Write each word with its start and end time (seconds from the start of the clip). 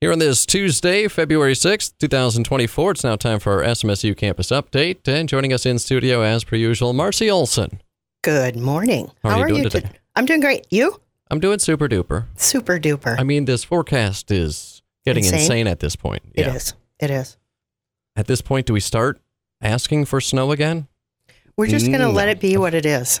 Here 0.00 0.12
on 0.12 0.18
this 0.18 0.46
Tuesday, 0.46 1.08
February 1.08 1.52
6th, 1.52 1.92
2024, 1.98 2.92
it's 2.92 3.04
now 3.04 3.16
time 3.16 3.38
for 3.38 3.62
our 3.62 3.68
SMSU 3.68 4.16
campus 4.16 4.48
update. 4.48 5.06
And 5.06 5.28
joining 5.28 5.52
us 5.52 5.66
in 5.66 5.78
studio, 5.78 6.22
as 6.22 6.42
per 6.42 6.56
usual, 6.56 6.94
Marcy 6.94 7.30
Olson. 7.30 7.82
Good 8.22 8.56
morning. 8.56 9.10
How 9.22 9.40
are 9.40 9.48
you 9.48 9.56
doing 9.56 9.68
today? 9.68 9.88
to- 9.88 9.94
I'm 10.16 10.24
doing 10.24 10.40
great. 10.40 10.66
You? 10.70 10.98
I'm 11.30 11.38
doing 11.38 11.58
super 11.58 11.86
duper. 11.86 12.24
Super 12.36 12.78
duper. 12.80 13.20
I 13.20 13.24
mean, 13.24 13.44
this 13.44 13.62
forecast 13.62 14.30
is 14.30 14.80
getting 15.04 15.22
insane, 15.22 15.40
Insane? 15.40 15.66
at 15.66 15.80
this 15.80 15.96
point. 15.96 16.22
It 16.32 16.46
is. 16.46 16.72
It 16.98 17.10
is. 17.10 17.36
At 18.16 18.26
this 18.26 18.40
point, 18.40 18.64
do 18.64 18.72
we 18.72 18.80
start 18.80 19.20
asking 19.60 20.06
for 20.06 20.18
snow 20.22 20.50
again? 20.50 20.88
We're 21.58 21.66
just 21.66 21.88
going 21.88 22.00
to 22.00 22.08
let 22.08 22.28
it 22.30 22.40
be 22.40 22.56
what 22.56 22.72
it 22.72 22.86
is. 22.86 23.20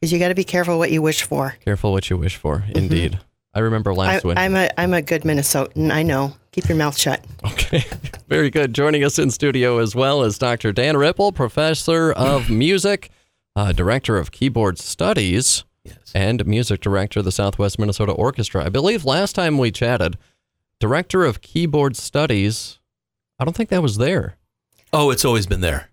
Because 0.00 0.10
you 0.10 0.18
got 0.18 0.28
to 0.28 0.34
be 0.34 0.44
careful 0.44 0.78
what 0.78 0.90
you 0.90 1.02
wish 1.02 1.20
for. 1.20 1.54
Careful 1.62 1.92
what 1.92 2.08
you 2.08 2.16
wish 2.16 2.36
for. 2.36 2.60
Mm-hmm. 2.60 2.78
Indeed. 2.78 3.20
I 3.56 3.60
remember 3.60 3.90
Mm-hmm. 3.92 4.00
I, 4.00 4.12
last 4.12 4.24
winter. 4.24 4.40
I'm 4.42 4.54
a 4.54 4.68
I'm 4.76 4.92
a 4.94 5.00
good 5.02 5.22
Minnesotan. 5.22 5.90
I 5.90 6.02
know. 6.02 6.34
Keep 6.52 6.68
your 6.68 6.76
mouth 6.78 6.96
shut. 6.98 7.24
Okay, 7.46 7.84
very 8.28 8.50
good. 8.50 8.74
Joining 8.74 9.02
us 9.04 9.18
in 9.18 9.30
studio 9.30 9.78
as 9.78 9.94
well 9.94 10.22
is 10.24 10.36
Dr. 10.38 10.72
Dan 10.72 10.94
Rieppel, 10.94 11.34
professor 11.34 12.12
of 12.12 12.50
music, 12.64 13.10
uh, 13.54 13.72
director 13.72 14.16
of 14.18 14.30
keyboard 14.30 14.78
studies, 14.78 15.64
Yes. 15.84 15.96
and 16.14 16.44
music 16.46 16.80
director 16.80 17.20
of 17.20 17.24
the 17.24 17.32
Southwest 17.32 17.78
Minnesota 17.78 18.12
Orchestra. 18.12 18.64
I 18.64 18.68
believe 18.68 19.04
last 19.04 19.34
time 19.34 19.56
we 19.58 19.70
chatted, 19.70 20.18
director 20.80 21.24
of 21.24 21.40
keyboard 21.40 21.96
studies. 21.96 22.78
I 23.38 23.44
don't 23.44 23.54
think 23.56 23.68
that 23.70 23.82
was 23.82 23.96
there, 23.98 24.36
Oh, 24.92 25.10
it's 25.10 25.24
always 25.24 25.46
been 25.46 25.60
there. 25.60 25.90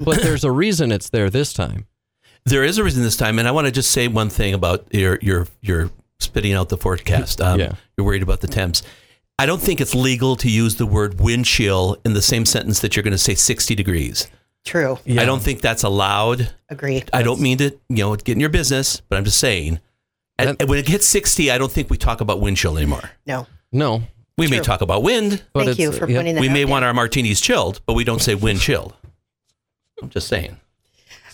but 0.00 0.16
there's 0.22 0.44
a 0.44 0.50
reason 0.50 0.90
it's 0.90 1.10
there 1.10 1.28
this 1.30 1.52
time. 1.52 1.86
There 2.46 2.64
is 2.64 2.78
a 2.78 2.84
reason 2.84 3.02
this 3.02 3.16
time, 3.16 3.38
and 3.38 3.46
I 3.48 3.50
want 3.52 3.66
to 3.66 3.72
just 3.72 3.90
say 3.90 4.08
one 4.08 4.30
thing 4.30 4.52
about 4.54 4.86
your 4.92 5.18
your 5.22 5.46
your 5.60 5.90
spitting 6.34 6.52
out 6.52 6.68
the 6.68 6.76
forecast. 6.76 7.40
Um, 7.40 7.60
Yeah. 7.60 7.72
You're 7.96 8.04
worried 8.04 8.22
about 8.24 8.40
the 8.40 8.48
temps. 8.48 8.82
I 9.38 9.46
don't 9.46 9.62
think 9.62 9.80
it's 9.80 9.94
legal 9.94 10.34
to 10.36 10.50
use 10.50 10.74
the 10.76 10.86
word 10.86 11.20
wind 11.20 11.44
chill 11.44 11.96
in 12.04 12.12
the 12.14 12.22
same 12.22 12.44
sentence 12.44 12.80
that 12.80 12.96
you're 12.96 13.04
going 13.04 13.12
to 13.12 13.18
say 13.18 13.34
60 13.36 13.74
degrees. 13.76 14.26
True. 14.64 14.98
I 15.08 15.24
don't 15.24 15.40
think 15.42 15.60
that's 15.60 15.84
allowed. 15.84 16.52
Agreed. 16.68 17.08
I 17.12 17.22
don't 17.22 17.40
mean 17.40 17.58
to, 17.58 17.70
you 17.88 17.96
know, 18.04 18.16
get 18.16 18.32
in 18.32 18.40
your 18.40 18.48
business, 18.50 19.00
but 19.08 19.16
I'm 19.16 19.24
just 19.24 19.38
saying. 19.38 19.78
And, 20.38 20.48
That- 20.50 20.56
and 20.62 20.68
when 20.68 20.78
it 20.80 20.88
hits 20.88 21.06
60, 21.06 21.50
I 21.52 21.58
don't 21.58 21.70
think 21.70 21.88
we 21.90 21.96
talk 21.98 22.20
about 22.20 22.40
wind 22.40 22.56
chill 22.56 22.76
anymore. 22.76 23.10
No. 23.26 23.46
No, 23.70 24.02
We 24.38 24.48
may 24.48 24.58
talk 24.60 24.80
about 24.80 25.02
wind. 25.04 25.42
Thank 25.54 25.78
you 25.78 25.92
for 25.92 26.08
yeah. 26.08 26.16
pointing 26.18 26.34
that 26.36 26.40
We 26.40 26.48
out. 26.48 26.52
may 26.52 26.64
want 26.64 26.84
our 26.84 26.94
martinis 26.94 27.40
chilled, 27.40 27.80
but 27.86 27.94
we 27.94 28.02
don't 28.04 28.20
say 28.22 28.34
wind 28.34 28.58
chilled. 28.60 28.94
I'm 30.02 30.10
just 30.10 30.26
saying. 30.28 30.58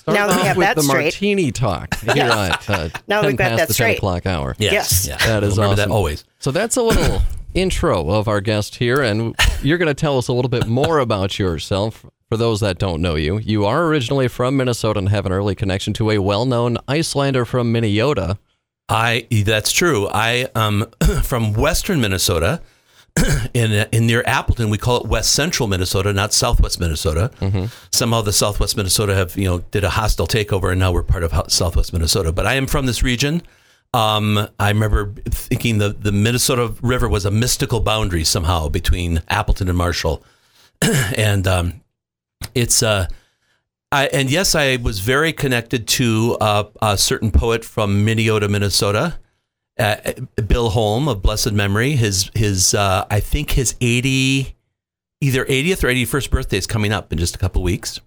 Start 0.01 0.15
Now 0.17 0.27
that 0.29 0.37
we 0.41 0.43
have 0.47 0.57
with 0.57 0.67
that 0.67 0.77
the 0.77 0.83
straight. 0.83 1.03
martini 1.05 1.53
talk 1.53 1.95
here 2.01 2.25
at 2.25 2.71
uh, 2.71 2.89
Now 3.09 3.21
10 3.23 3.29
we've 3.29 3.37
got 3.37 3.49
past 3.51 3.59
that 3.59 3.69
the 3.69 3.75
10 3.75 3.75
straight. 3.75 3.97
o'clock 3.99 4.27
hour. 4.27 4.57
Yes. 4.59 4.73
Yes. 4.73 5.09
Yeah. 5.09 5.27
That 5.27 5.43
is 5.45 5.57
Remember 5.59 5.75
awesome. 5.75 5.89
that 5.91 5.95
always. 5.95 6.25
So 6.39 6.51
that's 6.51 6.77
a 6.77 6.83
little 6.83 7.21
intro 7.55 8.09
of 8.11 8.29
our 8.29 8.41
guest 8.41 8.77
here, 8.77 9.03
and 9.03 9.35
you're 9.63 9.79
going 9.79 9.89
to 9.89 9.95
tell 9.95 10.17
us 10.19 10.29
a 10.29 10.33
little 10.33 10.49
bit 10.49 10.67
more 10.67 10.99
about 10.99 11.39
yourself. 11.39 12.05
For 12.31 12.37
those 12.37 12.61
that 12.61 12.79
don't 12.79 13.03
know 13.03 13.17
you, 13.17 13.39
you 13.39 13.65
are 13.67 13.87
originally 13.87 14.29
from 14.29 14.57
Minnesota 14.57 15.01
and 15.01 15.09
have 15.09 15.27
an 15.27 15.33
early 15.33 15.57
connection 15.57 15.93
to 15.95 16.13
a 16.13 16.19
well-known 16.19 16.79
Icelander 16.87 17.45
from 17.45 17.73
Minnesota. 17.73 18.39
I 18.89 19.27
that's 19.45 19.73
true. 19.73 20.07
I 20.09 20.49
am 20.55 20.87
from 21.25 21.53
western 21.55 22.01
Minnesota, 22.01 22.61
in 23.55 23.73
in 23.93 24.07
near 24.07 24.23
Appleton. 24.27 24.71
We 24.71 24.79
call 24.79 24.99
it 24.99 25.07
West 25.07 25.33
Central 25.33 25.69
Minnesota, 25.69 26.13
not 26.13 26.33
Southwest 26.33 26.81
Minnesota. 26.81 27.31
Somehow 27.93 28.21
the 28.23 28.33
Southwest 28.33 28.77
Minnesota 28.77 29.15
have 29.15 29.37
you 29.37 29.45
know 29.45 29.59
did 29.71 29.85
a 29.85 29.91
hostile 29.91 30.27
takeover, 30.27 30.71
and 30.71 30.81
now 30.81 30.93
we're 30.93 31.03
part 31.03 31.25
of 31.25 31.53
Southwest 31.53 31.93
Minnesota. 31.93 32.33
But 32.33 32.47
I 32.47 32.55
am 32.55 32.67
from 32.67 32.87
this 32.87 33.03
region. 33.03 33.43
Um, 33.93 34.49
I 34.61 34.69
remember 34.69 35.13
thinking 35.31 35.79
the 35.79 35.91
the 35.91 36.13
Minnesota 36.13 36.75
River 36.81 37.09
was 37.09 37.25
a 37.25 37.31
mystical 37.31 37.81
boundary 37.81 38.25
somehow 38.25 38.69
between 38.69 39.23
Appleton 39.29 39.69
and 39.69 39.77
Marshall, 39.77 40.23
and 40.83 41.47
um, 41.47 41.81
it's 42.55 42.83
uh. 42.83 43.07
I, 43.93 44.07
and 44.13 44.31
yes, 44.31 44.55
I 44.55 44.77
was 44.77 45.01
very 45.01 45.33
connected 45.33 45.89
to 45.89 46.37
uh, 46.41 46.65
a 46.81 46.97
certain 46.97 47.33
poet 47.33 47.65
from 47.65 48.07
Minneota, 48.07 48.49
Minnesota, 48.49 49.19
uh, 49.81 50.43
Bill 50.47 50.71
Holm 50.71 51.09
of 51.09 51.23
blessed 51.23 51.53
memory. 51.53 51.93
His 51.93 52.31
his 52.35 52.75
uh, 52.75 53.07
I 53.11 53.21
think 53.21 53.53
his 53.53 53.75
eighty, 53.81 54.55
either 55.21 55.45
80th 55.45 55.85
or 55.85 55.89
81st 55.89 56.31
birthday 56.31 56.59
is 56.59 56.67
coming 56.67 56.93
up 56.93 57.13
in 57.13 57.19
just 57.19 57.35
a 57.35 57.39
couple 57.39 57.63
weeks. 57.63 58.01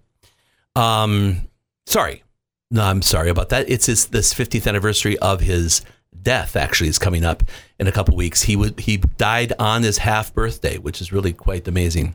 Um, 0.76 1.48
sorry, 1.86 2.22
no, 2.70 2.84
I'm 2.84 3.02
sorry 3.02 3.28
about 3.28 3.50
that. 3.50 3.68
It's 3.68 3.86
his 3.86 4.06
this 4.06 4.32
50th 4.32 4.66
anniversary 4.66 5.18
of 5.18 5.40
his 5.40 5.82
death. 6.22 6.56
Actually, 6.56 6.88
is 6.88 6.98
coming 6.98 7.24
up 7.24 7.42
in 7.78 7.86
a 7.86 7.92
couple 7.92 8.16
weeks. 8.16 8.42
He 8.42 8.56
would 8.56 8.80
he 8.80 8.96
died 8.96 9.52
on 9.58 9.82
his 9.82 9.98
half 9.98 10.32
birthday, 10.32 10.78
which 10.78 11.00
is 11.00 11.12
really 11.12 11.32
quite 11.32 11.66
amazing. 11.68 12.14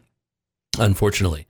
Unfortunately. 0.77 1.47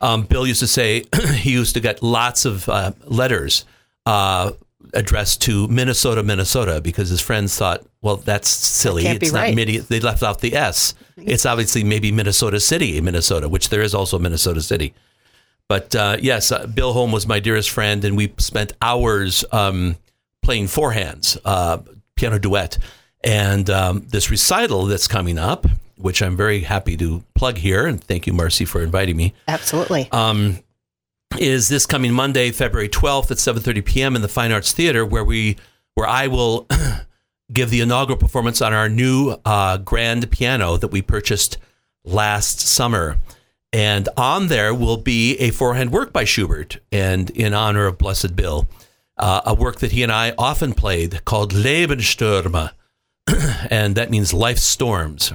Um, 0.00 0.22
Bill 0.22 0.46
used 0.46 0.60
to 0.60 0.68
say 0.68 1.04
he 1.34 1.52
used 1.52 1.74
to 1.74 1.80
get 1.80 2.02
lots 2.02 2.44
of 2.44 2.68
uh, 2.68 2.92
letters 3.04 3.64
uh, 4.06 4.52
addressed 4.94 5.42
to 5.42 5.68
Minnesota, 5.68 6.22
Minnesota, 6.22 6.80
because 6.80 7.08
his 7.08 7.20
friends 7.20 7.56
thought, 7.56 7.84
well, 8.00 8.16
that's 8.16 8.48
silly. 8.48 9.02
be 9.02 9.08
it's 9.10 9.32
not 9.32 9.40
right. 9.40 9.54
Mini- 9.54 9.78
They 9.78 10.00
left 10.00 10.22
out 10.22 10.40
the 10.40 10.54
S. 10.54 10.94
It's 11.16 11.44
obviously 11.44 11.84
maybe 11.84 12.12
Minnesota 12.12 12.60
City, 12.60 13.00
Minnesota, 13.00 13.48
which 13.48 13.68
there 13.70 13.82
is 13.82 13.94
also 13.94 14.18
Minnesota 14.18 14.62
City. 14.62 14.94
But 15.68 15.94
uh, 15.94 16.16
yes, 16.20 16.50
uh, 16.52 16.66
Bill 16.66 16.92
Holm 16.92 17.12
was 17.12 17.26
my 17.26 17.40
dearest 17.40 17.70
friend, 17.70 18.04
and 18.04 18.16
we 18.16 18.32
spent 18.38 18.72
hours 18.80 19.44
um, 19.52 19.96
playing 20.42 20.68
four-hands, 20.68 21.36
uh, 21.44 21.78
piano 22.16 22.38
duet, 22.38 22.78
and 23.22 23.68
um, 23.68 24.06
this 24.08 24.30
recital 24.30 24.86
that's 24.86 25.08
coming 25.08 25.38
up, 25.38 25.66
which 25.96 26.22
I'm 26.22 26.36
very 26.36 26.60
happy 26.60 26.96
to 26.96 27.22
plug 27.34 27.58
here, 27.58 27.84
and 27.86 28.02
thank 28.02 28.26
you, 28.26 28.32
Marcy, 28.32 28.64
for 28.64 28.80
inviting 28.82 29.16
me 29.16 29.34
Absolutely. 29.48 30.08
um, 30.12 30.60
is 31.36 31.68
this 31.68 31.86
coming 31.86 32.12
Monday, 32.12 32.50
February 32.50 32.88
12th 32.88 33.30
at 33.30 33.36
7:30 33.36 33.84
p.m. 33.84 34.16
in 34.16 34.22
the 34.22 34.28
Fine 34.28 34.52
Arts 34.52 34.72
Theater, 34.72 35.04
where 35.04 35.24
we 35.24 35.56
where 35.94 36.08
I 36.08 36.26
will 36.26 36.66
give 37.52 37.70
the 37.70 37.80
inaugural 37.80 38.18
performance 38.18 38.62
on 38.62 38.72
our 38.72 38.88
new 38.88 39.36
uh, 39.44 39.78
grand 39.78 40.30
piano 40.30 40.76
that 40.76 40.88
we 40.88 41.02
purchased 41.02 41.58
last 42.04 42.60
summer. 42.60 43.18
And 43.72 44.08
on 44.16 44.48
there 44.48 44.72
will 44.72 44.96
be 44.96 45.36
a 45.36 45.50
four-hand 45.50 45.92
work 45.92 46.12
by 46.12 46.24
Schubert, 46.24 46.78
and 46.90 47.28
in 47.30 47.52
honor 47.52 47.86
of 47.86 47.98
Blessed 47.98 48.34
Bill, 48.34 48.66
uh, 49.18 49.42
a 49.44 49.54
work 49.54 49.80
that 49.80 49.92
he 49.92 50.02
and 50.02 50.10
I 50.10 50.32
often 50.38 50.72
played 50.72 51.24
called 51.26 51.52
Lebensstürme, 51.52 52.70
and 53.70 53.94
that 53.94 54.10
means 54.10 54.32
life 54.32 54.58
storms, 54.58 55.34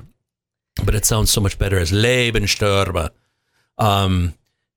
but 0.84 0.96
it 0.96 1.06
sounds 1.06 1.30
so 1.30 1.42
much 1.42 1.60
better 1.60 1.78
as 1.78 1.92
Lebensstürme. 1.92 3.10
Um, 3.78 4.34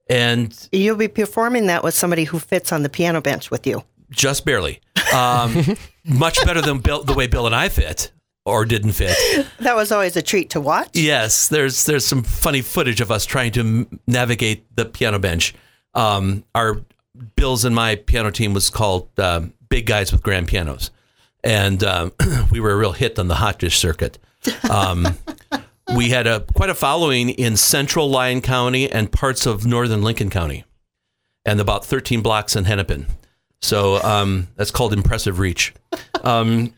and 0.09 0.69
You'll 0.73 0.97
be 0.97 1.09
performing 1.09 1.67
that 1.67 1.83
with 1.85 1.95
somebody 1.95 2.25
who 2.25 2.39
fits 2.39 2.73
on 2.73 2.83
the 2.83 2.89
piano 2.89 3.21
bench 3.21 3.51
with 3.51 3.67
you. 3.67 3.85
just 4.11 4.45
barely. 4.45 4.81
Um, 5.15 5.77
much 6.05 6.37
better 6.45 6.61
than 6.61 6.79
Bill, 6.79 7.03
the 7.03 7.15
way 7.15 7.27
Bill 7.27 7.47
and 7.47 7.55
I 7.55 7.69
fit 7.69 8.13
or 8.45 8.65
didn't 8.65 8.93
fit. 8.93 9.17
That 9.59 9.75
was 9.77 9.91
always 9.91 10.17
a 10.17 10.23
treat 10.23 10.51
to 10.51 10.61
watch. 10.61 10.91
Yes, 10.95 11.49
there's 11.49 11.85
there's 11.87 12.07
some 12.07 12.23
funny 12.23 12.61
footage 12.63 13.01
of 13.01 13.11
us 13.11 13.27
trying 13.27 13.53
to 13.53 13.61
m- 13.61 14.01
navigate 14.07 14.65
the 14.77 14.85
piano 14.85 15.19
bench. 15.19 15.55
Um, 15.95 16.45
our 16.55 16.81
Bill's 17.35 17.65
and 17.65 17.75
my 17.75 17.97
piano 17.97 18.31
team 18.31 18.53
was 18.55 18.69
called 18.71 19.09
um, 19.19 19.53
Big 19.69 19.87
Guys 19.87 20.13
with 20.13 20.23
Grand 20.23 20.47
Pianos, 20.47 20.91
and 21.43 21.83
um, 21.83 22.13
we 22.53 22.61
were 22.61 22.71
a 22.73 22.77
real 22.77 22.93
hit 22.93 23.19
on 23.19 23.27
the 23.29 23.35
hot 23.37 23.59
dish 23.59 23.79
circuit. 23.79 24.19
Um, 24.71 25.07
we 25.95 26.11
had 26.11 26.27
a 26.27 26.41
quite 26.55 26.71
a 26.71 26.75
following 26.75 27.31
in 27.31 27.57
central 27.57 28.09
Lyon 28.09 28.41
County 28.41 28.91
and 28.91 29.11
parts 29.11 29.47
of 29.47 29.67
northern 29.67 30.03
Lincoln 30.03 30.31
County, 30.31 30.65
and 31.45 31.61
about 31.61 31.85
13 31.85 32.21
blocks 32.23 32.57
in 32.57 32.65
Hennepin. 32.65 33.07
So 33.61 34.03
um, 34.03 34.49
that's 34.57 34.71
called 34.71 34.93
impressive 34.93 35.39
reach. 35.39 35.75
Um, 36.23 36.75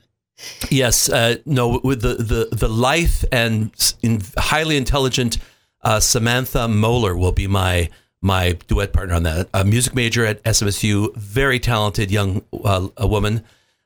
yes, 0.71 1.09
uh, 1.09 1.37
no, 1.45 1.81
with 1.83 2.03
the, 2.03 2.15
the, 2.15 2.49
the 2.55 2.69
lithe 2.69 3.25
and 3.33 3.73
in, 4.03 4.23
highly 4.37 4.77
intelligent 4.77 5.39
uh, 5.83 6.01
Samantha 6.01 6.69
Moeller 6.69 7.17
will 7.17 7.33
be 7.33 7.47
my 7.47 7.89
my 8.21 8.53
duet 8.67 8.93
partner 8.93 9.15
on 9.15 9.23
that. 9.23 9.49
A 9.55 9.65
music 9.65 9.95
major 9.95 10.27
at 10.27 10.43
SMSU, 10.43 11.15
very 11.17 11.61
talented 11.61 12.11
young 12.11 12.43
uh, 12.65 12.89
a 12.97 13.07
woman, 13.07 13.45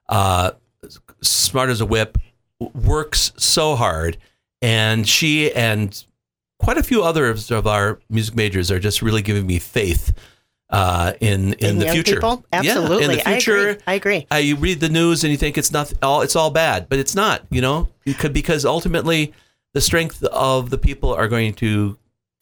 uh, 0.08 0.52
smart 1.20 1.68
as 1.68 1.82
a 1.82 1.86
whip, 1.86 2.16
works 2.58 3.32
so 3.36 3.76
hard, 3.76 4.16
and 4.62 5.06
she 5.08 5.52
and 5.52 6.04
quite 6.58 6.78
a 6.78 6.82
few 6.82 7.02
others 7.02 7.50
of 7.50 7.66
our 7.66 7.98
music 8.08 8.34
majors 8.36 8.70
are 8.70 8.78
just 8.78 9.02
really 9.02 9.20
giving 9.22 9.46
me 9.46 9.58
faith 9.58 10.16
uh, 10.70 11.12
in 11.20 11.52
in, 11.54 11.70
In 11.70 11.78
the 11.80 11.88
future. 11.88 12.14
people? 12.14 12.44
Yeah, 12.52 12.60
in 12.60 12.66
Absolutely. 12.68 13.16
the 13.16 13.28
I 13.28 13.32
future, 13.32 13.56
agree. 13.68 13.82
I 13.86 13.94
agree. 13.94 14.26
uh, 14.32 14.36
you 14.36 14.56
read 14.56 14.80
the 14.80 14.88
news 14.88 15.24
and 15.24 15.30
you 15.30 15.36
think 15.36 15.58
it's 15.58 15.70
not 15.72 15.92
all 16.02 16.22
it's 16.22 16.36
all 16.36 16.50
bad, 16.50 16.88
but 16.88 16.98
it's 16.98 17.14
not. 17.14 17.42
You 17.50 17.60
know, 17.60 17.88
you 18.06 18.14
could, 18.14 18.32
because 18.32 18.64
ultimately 18.64 19.34
the 19.74 19.80
strength 19.80 20.22
of 20.24 20.70
the 20.70 20.78
people 20.78 21.12
are 21.12 21.28
going 21.28 21.52
to 21.54 21.98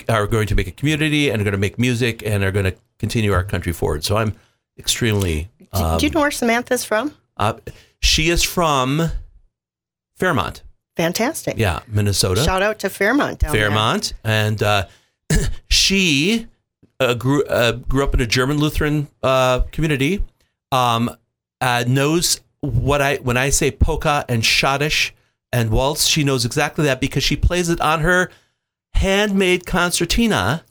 are 0.08 0.26
going 0.26 0.46
to 0.46 0.55
make 0.55 0.67
a 0.69 0.70
community 0.72 1.28
and 1.31 1.40
are 1.40 1.44
going 1.44 1.52
to 1.52 1.58
make 1.58 1.78
music 1.78 2.22
and 2.25 2.44
are 2.44 2.52
going 2.52 2.64
to 2.67 2.75
continue 2.99 3.32
our 3.32 3.44
country 3.44 3.72
forward. 3.72 4.05
So 4.05 4.17
I'm 4.17 4.34
extremely. 4.78 5.49
Do, 5.75 5.81
Um, 5.82 5.99
do 5.99 6.06
you 6.06 6.12
know 6.12 6.20
where 6.20 6.31
Samantha's 6.31 6.84
from? 6.84 7.14
uh, 7.37 7.55
she 8.00 8.28
is 8.31 8.43
from 8.43 9.11
Fairmont. 10.17 10.62
Fantastic. 11.00 11.56
Yeah, 11.56 11.81
Minnesota. 11.88 12.43
Shout 12.44 12.62
out 12.62 12.79
to 12.81 12.91
Fairmont 12.91 13.38
down 13.38 13.52
there. 13.52 13.69
Fairmont, 13.69 14.12
and 14.23 14.62
uh, 14.62 14.87
she 15.70 16.47
uh, 17.00 17.14
grew 17.14 17.43
uh, 17.44 17.73
grew 17.73 18.05
up 18.05 18.12
in 18.12 18.20
a 18.20 18.26
German 18.26 18.58
Lutheran 18.58 19.08
uh, 19.23 19.61
community. 19.73 20.23
Um, 20.70 21.17
uh, 21.62 21.85
knows 21.87 22.43
what 22.61 23.00
I 23.00 23.17
when 23.17 23.38
I 23.38 23.49
say 23.49 23.70
polka 23.70 24.26
and 24.29 24.43
schottisch 24.43 25.12
and 25.50 25.70
waltz, 25.70 26.06
she 26.06 26.23
knows 26.23 26.44
exactly 26.44 26.85
that 26.85 27.00
because 27.00 27.25
she 27.25 27.35
plays 27.35 27.70
it 27.70 27.81
on 27.81 28.00
her 28.00 28.31
handmade 28.93 29.64
concertina, 29.64 30.64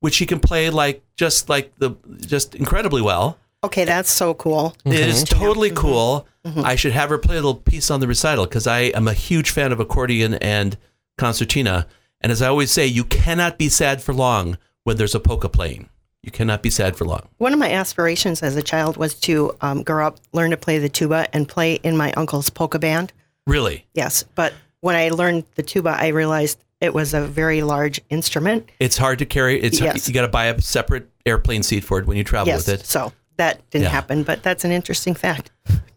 which 0.00 0.14
she 0.14 0.26
can 0.26 0.40
play 0.40 0.68
like 0.68 1.04
just 1.14 1.48
like 1.48 1.72
the 1.78 1.92
just 2.26 2.56
incredibly 2.56 3.02
well. 3.02 3.38
Okay, 3.62 3.84
that's 3.84 4.10
so 4.10 4.34
cool. 4.34 4.74
It 4.84 4.94
is 4.94 5.22
totally 5.22 5.70
cool. 5.70 6.26
I 6.44 6.74
should 6.74 6.92
have 6.92 7.10
her 7.10 7.18
play 7.18 7.34
a 7.36 7.38
little 7.40 7.54
piece 7.54 7.90
on 7.90 8.00
the 8.00 8.06
recital 8.06 8.46
because 8.46 8.66
I 8.66 8.80
am 8.80 9.06
a 9.08 9.12
huge 9.12 9.50
fan 9.50 9.72
of 9.72 9.80
accordion 9.80 10.34
and 10.34 10.76
concertina. 11.18 11.86
And 12.20 12.32
as 12.32 12.42
I 12.42 12.48
always 12.48 12.70
say, 12.70 12.86
you 12.86 13.04
cannot 13.04 13.58
be 13.58 13.68
sad 13.68 14.02
for 14.02 14.12
long 14.14 14.58
when 14.84 14.96
there's 14.96 15.14
a 15.14 15.20
polka 15.20 15.48
playing. 15.48 15.88
You 16.22 16.30
cannot 16.30 16.62
be 16.62 16.68
sad 16.70 16.96
for 16.96 17.04
long. 17.06 17.28
One 17.38 17.52
of 17.54 17.58
my 17.58 17.70
aspirations 17.72 18.42
as 18.42 18.56
a 18.56 18.62
child 18.62 18.96
was 18.98 19.14
to 19.20 19.56
um, 19.62 19.82
grow 19.82 20.06
up, 20.06 20.18
learn 20.32 20.50
to 20.50 20.56
play 20.56 20.78
the 20.78 20.88
tuba, 20.90 21.26
and 21.34 21.48
play 21.48 21.74
in 21.76 21.96
my 21.96 22.12
uncle's 22.12 22.50
polka 22.50 22.78
band. 22.78 23.12
Really, 23.46 23.86
Yes, 23.94 24.22
but 24.34 24.52
when 24.80 24.96
I 24.96 25.08
learned 25.08 25.44
the 25.54 25.62
tuba, 25.62 25.96
I 25.98 26.08
realized 26.08 26.62
it 26.80 26.92
was 26.94 27.14
a 27.14 27.22
very 27.22 27.62
large 27.62 28.00
instrument. 28.10 28.68
it's 28.78 28.96
hard 28.98 29.18
to 29.20 29.26
carry. 29.26 29.60
It's 29.60 29.80
Yes. 29.80 30.06
you 30.08 30.14
got 30.14 30.22
to 30.22 30.28
buy 30.28 30.46
a 30.46 30.60
separate 30.60 31.08
airplane 31.26 31.62
seat 31.62 31.84
for 31.84 31.98
it 31.98 32.06
when 32.06 32.16
you 32.18 32.24
travel 32.24 32.48
Yes, 32.48 32.66
with 32.66 32.80
it. 32.80 32.86
so 32.86 33.12
that 33.40 33.68
didn't 33.70 33.84
Yeah. 33.84 33.90
happen, 33.98 34.22
but 34.22 34.42
that's 34.42 34.64
an 34.64 34.70
interesting 34.72 35.14
fact. 35.14 35.50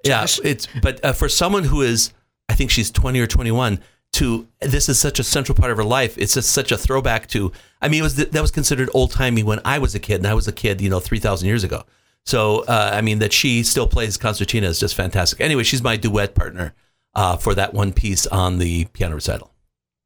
Yeah, 0.03 0.25
it's 0.43 0.67
but 0.81 1.03
uh, 1.05 1.13
for 1.13 1.29
someone 1.29 1.63
who 1.65 1.81
is, 1.81 2.11
I 2.49 2.55
think 2.55 2.71
she's 2.71 2.89
twenty 2.91 3.19
or 3.19 3.27
twenty 3.27 3.51
one. 3.51 3.79
To 4.17 4.47
this 4.61 4.89
is 4.89 4.99
such 4.99 5.17
a 5.17 5.23
central 5.23 5.55
part 5.57 5.71
of 5.71 5.77
her 5.77 5.83
life. 5.83 6.17
It's 6.19 6.35
just 6.35 6.51
such 6.51 6.71
a 6.71 6.77
throwback 6.77 7.25
to. 7.29 7.51
I 7.81 7.87
mean, 7.87 8.01
it 8.01 8.03
was 8.03 8.15
that 8.17 8.41
was 8.41 8.51
considered 8.51 8.89
old 8.93 9.11
timey 9.11 9.41
when 9.43 9.59
I 9.65 9.79
was 9.79 9.95
a 9.95 9.99
kid, 9.99 10.17
and 10.17 10.27
I 10.27 10.35
was 10.35 10.47
a 10.47 10.51
kid, 10.51 10.81
you 10.81 10.89
know, 10.89 10.99
three 10.99 11.19
thousand 11.19 11.47
years 11.47 11.63
ago. 11.63 11.83
So 12.25 12.63
uh, 12.65 12.91
I 12.93 13.01
mean, 13.01 13.19
that 13.19 13.33
she 13.33 13.63
still 13.63 13.87
plays 13.87 14.17
concertina 14.17 14.67
is 14.67 14.79
just 14.79 14.93
fantastic. 14.93 15.41
Anyway, 15.41 15.63
she's 15.63 15.81
my 15.81 15.97
duet 15.97 16.35
partner 16.35 16.73
uh, 17.15 17.37
for 17.37 17.55
that 17.55 17.73
one 17.73 17.91
piece 17.91 18.27
on 18.27 18.59
the 18.59 18.85
piano 18.93 19.15
recital. 19.15 19.51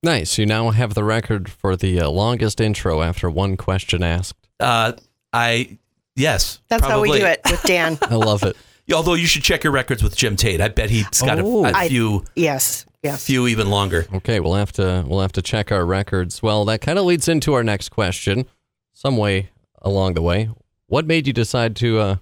Nice. 0.04 0.38
You 0.38 0.46
now 0.46 0.70
have 0.72 0.94
the 0.94 1.04
record 1.04 1.50
for 1.50 1.76
the 1.76 2.00
uh, 2.00 2.10
longest 2.10 2.62
intro 2.62 3.02
after 3.02 3.30
one 3.30 3.58
question 3.58 4.04
asked. 4.04 4.48
Uh, 4.60 4.94
I 5.34 5.78
yes, 6.18 6.60
That's 6.68 6.86
how 6.86 7.02
we 7.02 7.12
do 7.18 7.26
it 7.26 7.40
with 7.50 7.64
Dan. 7.64 7.98
I 8.02 8.16
love 8.16 8.44
it. 8.44 8.58
Although 8.94 9.14
you 9.16 9.28
should 9.28 9.44
check 9.44 9.64
your 9.64 9.74
records 9.74 10.02
with 10.04 10.16
Jim 10.16 10.36
Tate. 10.36 10.60
I 10.62 10.68
bet 10.70 10.90
he's 10.90 11.22
got 11.22 11.40
Oh. 11.40 11.66
a, 11.66 11.70
a 11.70 11.74
I- 11.74 11.88
few, 11.90 12.24
yes, 12.36 12.86
yes. 13.04 13.26
few 13.26 13.48
even 13.48 13.70
longer. 13.70 14.06
Okay, 14.14 14.40
we'll 14.40 14.56
have 14.56 14.72
to 14.74 15.04
we'll 15.08 15.22
have 15.22 15.34
to 15.34 15.42
check 15.42 15.72
our 15.72 15.86
records. 15.86 16.42
Well, 16.44 16.66
that 16.66 16.82
kind 16.82 16.98
of 17.00 17.06
leads 17.06 17.28
into 17.28 17.54
our 17.54 17.64
next 17.64 17.90
question. 17.90 18.46
Some 18.94 19.16
way 19.18 19.50
along 19.82 20.14
the 20.16 20.22
way, 20.22 20.50
what 20.88 21.06
made 21.06 21.28
you 21.28 21.34
decide 21.34 21.76
to 21.78 22.00
uh, 22.00 22.16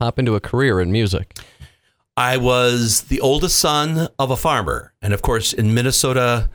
hop 0.00 0.18
into 0.18 0.34
a 0.34 0.40
career 0.40 0.80
in 0.80 0.92
music? 0.92 1.36
I 2.18 2.36
was 2.38 3.02
the 3.04 3.20
oldest 3.20 3.58
son 3.58 4.08
of 4.18 4.30
a 4.30 4.36
farmer. 4.36 4.92
And 5.02 5.12
of 5.12 5.20
course, 5.22 5.52
in 5.52 5.74
Minnesota 5.74 6.48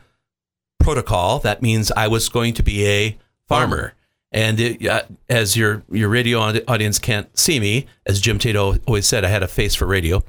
protocol, 0.79 1.39
that 1.39 1.61
means 1.61 1.91
I 1.91 2.07
was 2.07 2.29
going 2.29 2.53
to 2.55 2.63
be 2.63 2.85
a 2.87 3.17
farmer. 3.47 3.93
And 4.31 4.59
it, 4.59 4.87
uh, 4.87 5.03
as 5.29 5.57
your, 5.57 5.83
your 5.91 6.09
radio 6.09 6.39
audience 6.39 6.99
can't 6.99 7.37
see 7.37 7.59
me, 7.59 7.87
as 8.05 8.21
Jim 8.21 8.39
Tate 8.39 8.55
always 8.55 9.05
said, 9.05 9.25
I 9.25 9.27
had 9.27 9.43
a 9.43 9.47
face 9.47 9.75
for 9.75 9.85
radio. 9.85 10.23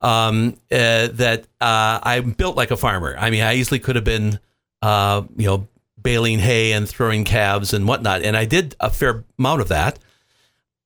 Um, 0.00 0.56
uh, 0.70 1.08
that 1.12 1.44
uh, 1.60 2.00
I'm 2.02 2.32
built 2.32 2.56
like 2.56 2.70
a 2.70 2.76
farmer. 2.76 3.14
I 3.16 3.30
mean, 3.30 3.42
I 3.42 3.54
easily 3.54 3.78
could 3.78 3.94
have 3.94 4.04
been, 4.04 4.40
uh, 4.80 5.22
you 5.36 5.46
know, 5.46 5.68
baling 6.00 6.40
hay 6.40 6.72
and 6.72 6.88
throwing 6.88 7.24
calves 7.24 7.72
and 7.72 7.86
whatnot. 7.86 8.22
And 8.22 8.36
I 8.36 8.44
did 8.44 8.74
a 8.80 8.90
fair 8.90 9.24
amount 9.38 9.60
of 9.60 9.68
that. 9.68 9.98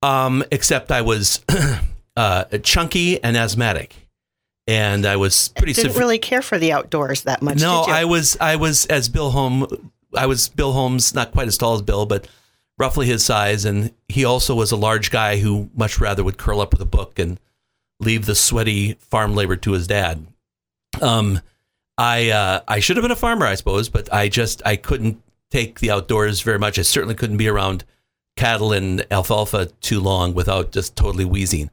Um, 0.03 0.43
except 0.51 0.91
I 0.91 1.01
was 1.01 1.43
uh, 2.15 2.43
chunky 2.61 3.21
and 3.23 3.35
asthmatic, 3.35 3.95
and 4.67 5.07
I 5.07 5.15
was 5.15 5.49
pretty 5.49 5.73
Didn't 5.73 5.97
really 5.97 6.19
care 6.19 6.43
for 6.43 6.59
the 6.59 6.71
outdoors 6.71 7.23
that 7.23 7.41
much. 7.41 7.59
no? 7.59 7.83
I 7.87 8.05
was 8.05 8.37
I 8.39 8.57
was 8.57 8.85
as 8.85 9.09
Bill 9.09 9.31
Holm's. 9.31 9.73
I 10.15 10.27
was 10.27 10.49
Bill 10.49 10.71
Holm's, 10.71 11.15
not 11.15 11.31
quite 11.31 11.47
as 11.47 11.57
tall 11.57 11.73
as 11.73 11.81
Bill, 11.81 12.05
but 12.05 12.27
roughly 12.77 13.07
his 13.07 13.25
size, 13.25 13.65
and 13.65 13.91
he 14.07 14.23
also 14.23 14.55
was 14.55 14.71
a 14.71 14.77
large 14.77 15.11
guy 15.11 15.37
who 15.37 15.69
much 15.75 15.99
rather 15.99 16.23
would 16.23 16.37
curl 16.37 16.61
up 16.61 16.71
with 16.71 16.81
a 16.81 16.85
book 16.85 17.19
and 17.19 17.39
leave 17.99 18.25
the 18.25 18.35
sweaty 18.35 18.93
farm 18.93 19.35
labor 19.35 19.55
to 19.55 19.71
his 19.71 19.87
dad. 19.87 20.27
Um, 21.01 21.41
I 21.97 22.29
uh, 22.29 22.61
I 22.67 22.79
should 22.79 22.97
have 22.97 23.03
been 23.03 23.11
a 23.11 23.15
farmer, 23.15 23.45
I 23.45 23.55
suppose, 23.55 23.89
but 23.89 24.11
I 24.13 24.29
just 24.29 24.61
I 24.65 24.75
couldn't 24.75 25.21
take 25.49 25.79
the 25.79 25.91
outdoors 25.91 26.41
very 26.41 26.59
much. 26.59 26.77
I 26.77 26.83
certainly 26.83 27.15
couldn't 27.15 27.37
be 27.37 27.47
around 27.47 27.83
cattle 28.35 28.71
and 28.71 29.05
alfalfa 29.09 29.67
too 29.81 29.99
long 29.99 30.33
without 30.33 30.71
just 30.71 30.95
totally 30.95 31.25
wheezing. 31.25 31.71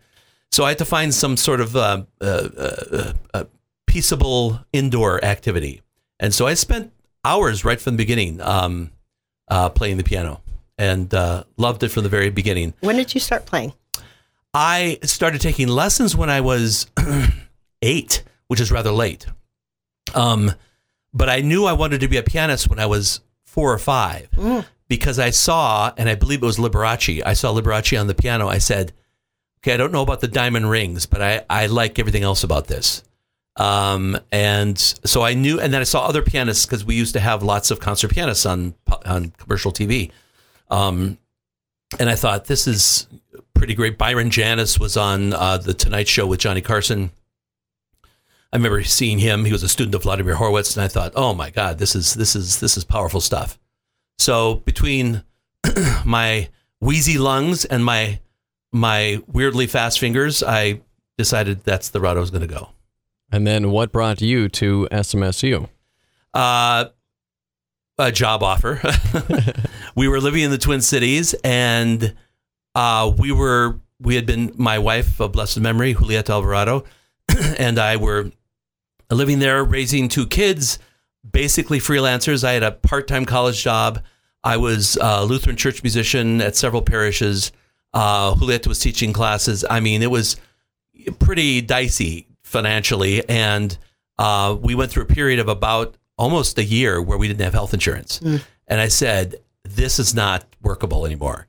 So 0.51 0.65
I 0.65 0.71
had 0.71 0.79
to 0.79 0.85
find 0.85 1.13
some 1.13 1.37
sort 1.37 1.61
of 1.61 1.77
uh, 1.77 2.05
uh, 2.21 2.49
uh, 2.57 3.13
uh, 3.35 3.45
peaceable 3.87 4.61
indoor 4.73 5.23
activity, 5.23 5.83
and 6.19 6.33
so 6.33 6.47
I 6.47 6.55
spent 6.55 6.93
hours 7.25 7.65
right 7.65 7.81
from 7.81 7.95
the 7.95 7.99
beginning 7.99 8.41
um, 8.41 8.93
uh, 9.49 9.69
playing 9.69 9.99
the 9.99 10.05
piano, 10.05 10.41
and 10.79 11.13
uh, 11.15 11.45
loved 11.57 11.83
it 11.83 11.91
from 11.91 12.03
the 12.03 12.09
very 12.09 12.31
beginning. 12.31 12.75
When 12.81 12.97
did 12.97 13.15
you 13.15 13.21
start 13.21 13.47
playing? 13.47 13.73
I 14.53 14.99
started 15.03 15.41
taking 15.41 15.69
lessons 15.69 16.17
when 16.17 16.31
I 16.31 16.41
was 16.41 16.87
eight, 17.83 18.23
which 18.47 18.61
is 18.61 18.71
rather 18.71 18.93
late. 18.93 19.27
Um, 20.15 20.53
but 21.13 21.29
I 21.29 21.41
knew 21.41 21.65
I 21.65 21.73
wanted 21.73 22.01
to 22.01 22.09
be 22.09 22.17
a 22.17 22.23
pianist 22.23 22.69
when 22.69 22.79
I 22.79 22.87
was 22.87 23.21
four 23.45 23.73
or 23.73 23.79
five 23.79 24.29
because 24.89 25.19
I 25.19 25.31
saw, 25.31 25.93
and 25.97 26.09
I 26.09 26.15
believe 26.15 26.43
it 26.43 26.47
was 26.47 26.59
Liberace. 26.59 27.23
I 27.25 27.33
saw 27.33 27.53
Liberace 27.53 27.99
on 27.99 28.07
the 28.07 28.15
piano. 28.15 28.49
I 28.49 28.59
said, 28.59 28.93
"Okay, 29.61 29.75
I 29.75 29.77
don't 29.77 29.93
know 29.93 30.03
about 30.03 30.21
the 30.21 30.29
diamond 30.29 30.71
rings, 30.71 31.07
but 31.07 31.23
I 31.23 31.45
I 31.49 31.67
like 31.67 31.99
everything 31.99 32.23
else 32.23 32.45
about 32.45 32.67
this." 32.67 33.03
Um, 33.57 34.19
and 34.33 34.77
so 34.79 35.23
I 35.23 35.35
knew, 35.35 35.61
and 35.61 35.73
then 35.73 35.81
I 35.81 35.85
saw 35.85 36.07
other 36.07 36.23
pianists 36.23 36.67
because 36.67 36.85
we 36.85 36.97
used 36.97 37.13
to 37.15 37.21
have 37.21 37.43
lots 37.45 37.71
of 37.71 37.79
concert 37.81 38.11
pianists 38.13 38.45
on 38.47 38.75
on 39.05 39.31
commercial 39.39 39.73
TV. 39.73 40.11
Um, 40.71 41.19
and 41.99 42.11
I 42.11 42.15
thought 42.15 42.47
this 42.47 42.67
is 42.67 43.07
pretty 43.55 43.75
great. 43.75 43.99
Byron 43.99 44.31
Janis 44.31 44.79
was 44.79 44.97
on 44.97 45.33
uh, 45.33 45.59
the 45.59 45.75
Tonight 45.75 46.09
Show 46.09 46.27
with 46.27 46.41
Johnny 46.41 46.61
Carson. 46.61 47.11
I 48.53 48.57
remember 48.57 48.83
seeing 48.85 49.19
him. 49.19 49.45
He 49.45 49.53
was 49.53 49.63
a 49.63 49.69
student 49.69 49.95
of 49.95 50.03
Vladimir 50.03 50.37
Horowitz, 50.37 50.77
and 50.77 50.85
I 50.85 50.89
thought, 50.89 51.13
"Oh 51.17 51.35
my 51.35 51.51
God, 51.51 51.79
this 51.79 51.97
is 51.97 52.15
this 52.15 52.37
is 52.37 52.61
this 52.61 52.77
is 52.77 52.85
powerful 52.85 53.21
stuff." 53.21 53.59
So 54.19 54.57
between 54.57 55.25
my 56.05 56.49
wheezy 56.81 57.19
lungs 57.19 57.65
and 57.65 57.85
my 57.85 58.21
my 58.73 59.23
weirdly 59.27 59.67
fast 59.67 59.99
fingers, 59.99 60.43
I 60.43 60.83
decided 61.19 61.65
that's 61.65 61.89
the 61.91 62.01
route 62.01 62.17
I 62.17 62.21
was 62.21 62.31
going 62.31 62.47
to 62.47 62.55
go. 62.55 62.71
And 63.33 63.47
then 63.47 63.71
what 63.71 63.91
brought 63.93 64.21
you 64.21 64.49
to 64.51 64.89
SMSU? 64.93 65.69
Uh, 66.33 66.87
a 67.99 68.13
job 68.13 68.43
offer. 68.43 68.81
we 69.95 70.09
were 70.09 70.21
living 70.21 70.43
in 70.43 70.51
the 70.51 70.59
Twin 70.59 70.81
Cities, 70.81 71.35
and 71.45 72.15
uh, 72.75 73.13
we 73.17 73.33
were 73.33 73.79
we 74.01 74.17
had 74.17 74.27
been 74.27 74.53
my 74.57 74.79
wife 74.79 75.21
a 75.21 75.29
blessed 75.29 75.61
memory, 75.61 75.95
Julieta 75.95 76.31
Alvarado, 76.31 76.85
and 77.59 77.79
I 77.79 77.97
were 77.97 78.31
living 79.11 79.39
there, 79.39 79.63
raising 79.63 80.09
two 80.09 80.27
kids, 80.27 80.79
basically 81.29 81.79
freelancers. 81.79 82.45
I 82.45 82.53
had 82.53 82.63
a 82.63 82.73
part 82.73 83.07
time 83.07 83.25
college 83.25 83.63
job. 83.63 84.03
I 84.43 84.57
was 84.57 84.99
a 85.01 85.25
Lutheran 85.25 85.57
church 85.57 85.83
musician 85.83 86.41
at 86.43 86.57
several 86.57 86.83
parishes. 86.83 87.53
Uh, 87.93 88.35
Julieta 88.35 88.67
was 88.67 88.81
teaching 88.81 89.13
classes. 89.13 89.65
I 89.71 89.81
mean, 89.81 90.03
it 90.03 90.11
was 90.11 90.37
pretty 91.19 91.61
dicey 91.61 92.27
financially, 92.43 93.27
and 93.29 93.77
uh, 94.19 94.57
we 94.61 94.75
went 94.75 94.91
through 94.91 95.05
a 95.05 95.07
period 95.07 95.39
of 95.39 95.49
about 95.49 95.97
almost 96.17 96.59
a 96.59 96.65
year 96.65 97.01
where 97.03 97.19
we 97.19 97.29
didn't 97.29 97.43
have 97.43 97.53
health 97.53 97.75
insurance. 97.75 98.19
And 98.21 98.81
I 98.81 98.89
said, 98.89 99.37
"This 99.65 99.99
is 99.99 100.15
not 100.15 100.45
workable 100.63 101.07
anymore." 101.07 101.47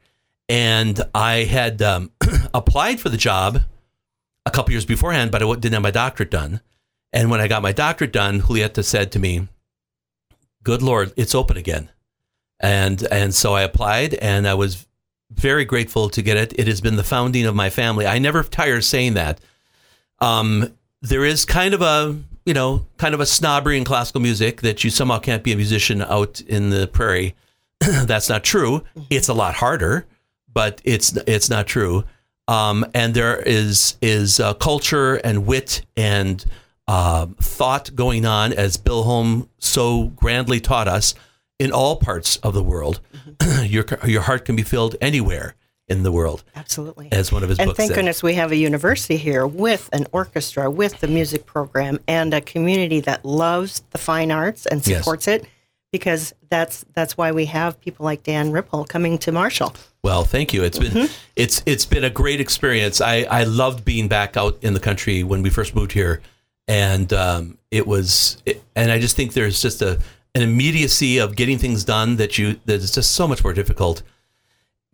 And 0.48 1.02
I 1.14 1.44
had 1.44 1.82
um, 1.82 2.12
applied 2.54 3.00
for 3.00 3.10
the 3.10 3.18
job 3.18 3.62
a 4.46 4.52
couple 4.52 4.72
years 4.72 4.86
beforehand, 4.86 5.32
but 5.32 5.42
I 5.42 5.54
didn't 5.56 5.74
have 5.74 5.82
my 5.82 5.92
doctorate 5.92 6.32
done. 6.32 6.62
And 7.12 7.32
when 7.32 7.42
I 7.42 7.48
got 7.48 7.62
my 7.62 7.72
doctorate 7.72 8.12
done, 8.12 8.42
Julieta 8.42 8.84
said 8.84 9.12
to 9.14 9.20
me, 9.20 9.48
"Good 10.64 10.82
Lord, 10.82 11.14
it's 11.16 11.36
open 11.36 11.58
again." 11.58 11.90
And 12.60 13.04
and 13.12 13.34
so 13.34 13.54
I 13.54 13.64
applied, 13.64 14.14
and 14.16 14.48
I 14.48 14.54
was 14.54 14.86
very 15.32 15.66
grateful 15.66 16.10
to 16.10 16.22
get 16.22 16.38
it. 16.38 16.54
It 16.58 16.68
has 16.68 16.82
been 16.82 16.96
the 16.96 17.04
founding 17.04 17.46
of 17.46 17.56
my 17.56 17.70
family. 17.70 18.06
I 18.06 18.20
never 18.20 18.44
tire 18.44 18.82
saying 18.82 19.16
that. 19.16 19.40
Um, 20.20 20.74
there 21.02 21.26
is 21.26 21.46
kind 21.46 21.74
of 21.74 21.82
a 21.82 22.16
you 22.46 22.54
know 22.54 22.86
kind 22.98 23.14
of 23.14 23.20
a 23.20 23.26
snobbery 23.26 23.78
in 23.78 23.84
classical 23.84 24.22
music 24.22 24.62
that 24.62 24.84
you 24.84 24.90
somehow 24.90 25.20
can't 25.20 25.44
be 25.44 25.52
a 25.52 25.56
musician 25.56 26.02
out 26.02 26.42
in 26.42 26.70
the 26.70 26.88
prairie. 26.88 27.36
That's 27.80 28.30
not 28.30 28.44
true. 28.44 28.84
It's 29.10 29.28
a 29.28 29.34
lot 29.34 29.56
harder, 29.56 30.06
but 30.52 30.82
it's 30.84 31.16
it's 31.28 31.50
not 31.50 31.68
true. 31.68 32.04
Um, 32.48 32.86
and 32.94 33.14
there 33.14 33.38
is 33.38 33.98
is 34.02 34.40
uh, 34.40 34.54
culture 34.54 35.16
and 35.16 35.46
wit 35.46 35.84
and 35.98 36.46
um, 36.88 37.36
thought 37.42 37.96
going 37.96 38.26
on, 38.26 38.54
as 38.54 38.78
Bill 38.78 39.04
Holm 39.04 39.50
so 39.58 40.08
grandly 40.16 40.60
taught 40.60 40.88
us, 40.88 41.16
in 41.58 41.72
all 41.72 41.96
parts 41.96 42.38
of 42.38 42.54
the 42.54 42.64
world. 42.64 43.02
your 43.64 43.86
your 44.06 44.22
heart 44.22 44.46
can 44.46 44.56
be 44.56 44.64
filled 44.64 44.96
anywhere 45.02 45.56
in 45.88 46.04
the 46.04 46.12
world, 46.12 46.44
Absolutely. 46.56 47.10
as 47.12 47.32
one 47.32 47.44
of 47.44 47.50
his 47.50 47.60
and 47.60 47.68
books 47.68 47.78
thank 47.78 47.90
said. 47.90 47.96
goodness 47.96 48.24
we 48.24 48.34
have 48.34 48.52
a 48.52 48.56
university 48.56 49.18
here 49.18 49.46
with 49.46 49.88
an 49.94 50.08
orchestra, 50.12 50.70
with 50.70 51.00
the 51.00 51.08
music 51.08 51.46
program, 51.46 52.00
and 52.08 52.34
a 52.34 52.42
community 52.42 53.00
that 53.02 53.24
loves 53.24 53.84
the 53.92 53.98
fine 54.00 54.32
arts 54.32 54.66
and 54.66 54.86
Yes. 54.86 55.00
supports 55.00 55.28
it. 55.28 55.46
Because 55.92 56.34
that's 56.50 56.84
that's 56.94 57.16
why 57.18 57.32
we 57.32 57.46
have 57.46 57.80
people 57.80 58.04
like 58.04 58.22
Dan 58.24 58.52
Rieppel 58.52 58.86
coming 58.86 59.18
to 59.20 59.32
Marshall. 59.32 59.74
Well, 60.04 60.26
thank 60.26 60.54
you. 60.54 60.62
It's 60.64 60.78
been 60.78 60.92
Mm-hmm. 60.92 61.14
it's 61.38 61.64
it's 61.66 61.86
been 61.86 62.04
a 62.04 62.10
great 62.10 62.42
experience. 62.42 63.00
I 63.00 63.24
I 63.24 63.44
loved 63.46 63.86
being 63.86 64.10
back 64.10 64.36
out 64.36 64.58
in 64.62 64.74
the 64.74 64.82
country 64.82 65.24
when 65.24 65.42
we 65.42 65.50
first 65.50 65.74
moved 65.74 65.94
here, 65.94 66.22
and 66.68 67.14
um, 67.14 67.58
it 67.72 67.88
was 67.88 68.42
it, 68.46 68.62
and 68.76 68.92
I 68.92 69.00
just 69.00 69.16
think 69.16 69.34
there's 69.34 69.62
just 69.62 69.82
a 69.82 70.02
an 70.34 70.42
immediacy 70.42 71.20
of 71.20 71.38
getting 71.38 71.58
things 71.58 71.86
done 71.86 72.18
that 72.18 72.38
you 72.38 72.60
that 72.66 72.82
is 72.82 72.92
just 72.92 73.14
so 73.14 73.26
much 73.26 73.42
more 73.42 73.54
difficult 73.54 74.02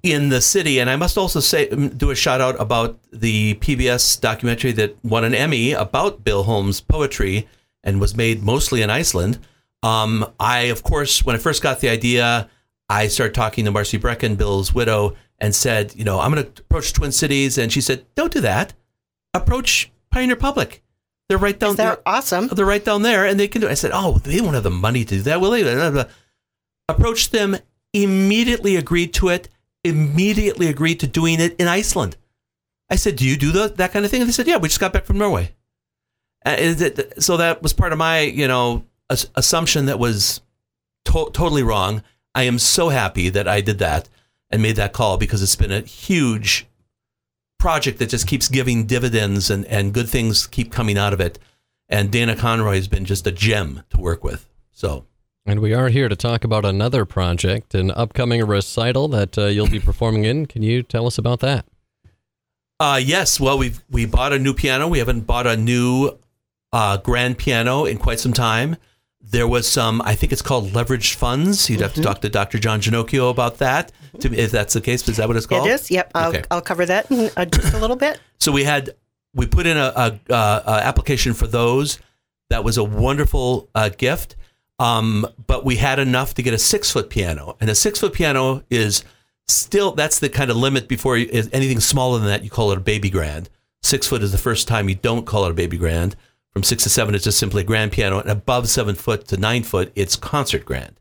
in 0.03 0.29
the 0.29 0.41
city. 0.41 0.79
And 0.79 0.89
I 0.89 0.95
must 0.95 1.17
also 1.17 1.39
say 1.39 1.67
do 1.69 2.09
a 2.09 2.15
shout 2.15 2.41
out 2.41 2.59
about 2.59 2.99
the 3.11 3.55
PBS 3.55 4.19
documentary 4.19 4.71
that 4.73 4.95
won 5.03 5.23
an 5.23 5.33
Emmy 5.33 5.73
about 5.73 6.23
Bill 6.23 6.43
Holm's 6.43 6.81
poetry 6.81 7.47
and 7.83 7.99
was 7.99 8.15
made 8.15 8.43
mostly 8.43 8.81
in 8.81 8.89
Iceland. 8.89 9.39
Um, 9.83 10.31
I, 10.39 10.63
of 10.65 10.83
course, 10.83 11.25
when 11.25 11.35
I 11.35 11.39
first 11.39 11.63
got 11.63 11.79
the 11.79 11.89
idea, 11.89 12.49
I 12.89 13.07
started 13.07 13.33
talking 13.33 13.65
to 13.65 13.71
Marcy 13.71 13.97
Brekken, 13.97 14.37
Bill's 14.37 14.73
widow, 14.73 15.15
and 15.39 15.55
said, 15.55 15.95
you 15.95 16.03
know, 16.03 16.19
I'm 16.19 16.31
going 16.31 16.45
to 16.45 16.61
approach 16.61 16.93
Twin 16.93 17.11
Cities. 17.11 17.57
And 17.57 17.71
she 17.71 17.81
said, 17.81 18.05
don't 18.15 18.31
do 18.31 18.41
that. 18.41 18.73
Approach 19.33 19.91
Pioneer 20.11 20.35
Public. 20.35 20.83
They're 21.29 21.37
right 21.37 21.57
down 21.57 21.77
there. 21.77 21.95
They're 21.95 22.01
awesome. 22.05 22.47
They're 22.49 22.65
right 22.65 22.83
down 22.83 23.03
there, 23.03 23.25
and 23.25 23.39
they 23.39 23.47
can 23.47 23.61
do 23.61 23.67
it. 23.67 23.71
I 23.71 23.75
said, 23.75 23.91
oh, 23.93 24.17
they 24.19 24.41
won't 24.41 24.55
have 24.55 24.63
the 24.63 24.69
money 24.69 25.05
to 25.05 25.15
do 25.15 25.21
that, 25.21 25.39
will 25.39 25.51
they? 25.51 26.05
Approached 26.89 27.31
them, 27.31 27.55
immediately 27.93 28.75
agreed 28.75 29.13
to 29.13 29.29
it, 29.29 29.47
immediately 29.83 30.67
agreed 30.67 30.99
to 30.99 31.07
doing 31.07 31.39
it 31.39 31.55
in 31.59 31.67
Iceland. 31.67 32.17
I 32.89 32.95
said, 32.95 33.15
do 33.15 33.25
you 33.25 33.37
do 33.37 33.51
the, 33.51 33.69
that 33.69 33.91
kind 33.93 34.03
of 34.05 34.11
thing? 34.11 34.21
And 34.21 34.27
they 34.27 34.33
said, 34.33 34.47
yeah, 34.47 34.57
we 34.57 34.67
just 34.67 34.79
got 34.79 34.93
back 34.93 35.05
from 35.05 35.17
Norway. 35.17 35.53
It- 36.45 37.23
so 37.23 37.37
that 37.37 37.61
was 37.63 37.73
part 37.73 37.91
of 37.91 37.97
my, 37.97 38.19
you 38.21 38.47
know, 38.47 38.85
assumption 39.09 39.85
that 39.85 39.99
was 39.99 40.41
to- 41.05 41.31
totally 41.33 41.63
wrong. 41.63 42.03
I 42.35 42.43
am 42.43 42.59
so 42.59 42.89
happy 42.89 43.29
that 43.29 43.47
I 43.47 43.61
did 43.61 43.79
that 43.79 44.09
and 44.49 44.61
made 44.61 44.75
that 44.75 44.93
call 44.93 45.17
because 45.17 45.41
it's 45.41 45.55
been 45.55 45.71
a 45.71 45.81
huge 45.81 46.67
project 47.59 47.99
that 47.99 48.09
just 48.09 48.27
keeps 48.27 48.47
giving 48.47 48.85
dividends 48.85 49.49
and, 49.49 49.65
and 49.67 49.93
good 49.93 50.09
things 50.09 50.47
keep 50.47 50.71
coming 50.71 50.97
out 50.97 51.13
of 51.13 51.21
it. 51.21 51.39
And 51.87 52.11
Dana 52.11 52.35
Conroy 52.35 52.75
has 52.75 52.87
been 52.87 53.05
just 53.05 53.27
a 53.27 53.31
gem 53.31 53.83
to 53.89 53.97
work 53.99 54.23
with. 54.23 54.49
So 54.71 55.05
And 55.45 55.59
we 55.59 55.73
are 55.73 55.89
here 55.89 56.07
to 56.07 56.15
talk 56.15 56.43
about 56.43 56.65
another 56.65 57.03
project, 57.03 57.73
an 57.73 57.89
upcoming 57.91 58.45
recital 58.45 59.07
that 59.09 59.37
uh, 59.37 59.45
you'll 59.47 59.67
be 59.69 59.79
performing 59.79 60.23
in. 60.23 60.45
Can 60.45 60.61
you 60.61 60.83
tell 60.83 61.07
us 61.07 61.17
about 61.17 61.39
that? 61.39 61.65
Uh, 62.79 62.99
yes. 63.03 63.39
Well, 63.39 63.57
we've 63.57 63.81
we 63.89 64.05
bought 64.05 64.33
a 64.33 64.39
new 64.39 64.53
piano. 64.53 64.87
We 64.87 64.99
haven't 64.99 65.21
bought 65.21 65.47
a 65.47 65.57
new 65.57 66.17
uh, 66.71 66.97
grand 66.97 67.37
piano 67.37 67.85
in 67.85 67.97
quite 67.97 68.19
some 68.19 68.33
time. 68.33 68.77
There 69.19 69.47
was 69.47 69.67
some, 69.67 70.01
I 70.03 70.15
think 70.15 70.31
it's 70.31 70.41
called 70.41 70.71
leveraged 70.71 71.13
funds. 71.13 71.69
You'd 71.69 71.81
have 71.81 71.93
to 71.93 72.01
talk 72.01 72.21
to 72.21 72.29
Dr. 72.29 72.57
John 72.57 72.81
Ginocchio 72.81 73.29
about 73.29 73.57
that. 73.59 73.91
To, 74.19 74.33
if 74.33 74.49
that's 74.51 74.73
the 74.73 74.81
case, 74.81 75.07
is 75.07 75.17
that 75.17 75.27
what 75.27 75.37
it's 75.37 75.45
called? 75.45 75.67
It 75.67 75.71
is. 75.71 75.91
Yep. 75.91 76.11
I'll, 76.15 76.29
Okay. 76.29 76.43
I'll 76.49 76.61
cover 76.61 76.85
that 76.87 77.09
in 77.11 77.29
uh, 77.37 77.45
just 77.45 77.73
a 77.73 77.77
little 77.79 77.95
bit. 77.95 78.19
So 78.39 78.51
we 78.51 78.63
had 78.63 78.91
we 79.33 79.45
put 79.47 79.65
in 79.67 79.77
a, 79.77 79.93
a, 79.95 80.19
a, 80.29 80.35
a 80.67 80.71
application 80.83 81.33
for 81.33 81.47
those. 81.47 81.99
That 82.49 82.63
was 82.63 82.77
a 82.77 82.83
wonderful 82.83 83.69
uh, 83.75 83.89
gift. 83.89 84.35
Um, 84.81 85.27
but 85.45 85.63
we 85.63 85.75
had 85.75 85.99
enough 85.99 86.33
to 86.33 86.41
get 86.41 86.55
a 86.55 86.57
six 86.57 86.89
foot 86.89 87.11
piano, 87.11 87.55
and 87.61 87.69
a 87.69 87.75
six 87.75 87.99
foot 87.99 88.13
piano 88.13 88.63
is 88.71 89.03
still 89.47 89.91
that's 89.91 90.17
the 90.17 90.27
kind 90.27 90.49
of 90.49 90.57
limit. 90.57 90.87
Before 90.87 91.15
you, 91.15 91.29
anything 91.53 91.79
smaller 91.79 92.17
than 92.17 92.27
that, 92.29 92.43
you 92.43 92.49
call 92.49 92.71
it 92.71 92.79
a 92.79 92.81
baby 92.81 93.11
grand. 93.11 93.47
Six 93.83 94.07
foot 94.07 94.23
is 94.23 94.31
the 94.31 94.39
first 94.39 94.67
time 94.67 94.89
you 94.89 94.95
don't 94.95 95.27
call 95.27 95.45
it 95.45 95.51
a 95.51 95.53
baby 95.53 95.77
grand. 95.77 96.15
From 96.51 96.63
six 96.63 96.81
to 96.83 96.89
seven, 96.89 97.13
it's 97.13 97.23
just 97.25 97.37
simply 97.37 97.61
a 97.61 97.65
grand 97.65 97.91
piano, 97.91 98.19
and 98.19 98.31
above 98.31 98.67
seven 98.69 98.95
foot 98.95 99.27
to 99.27 99.37
nine 99.37 99.61
foot, 99.61 99.91
it's 99.93 100.15
concert 100.15 100.65
grand. 100.65 100.99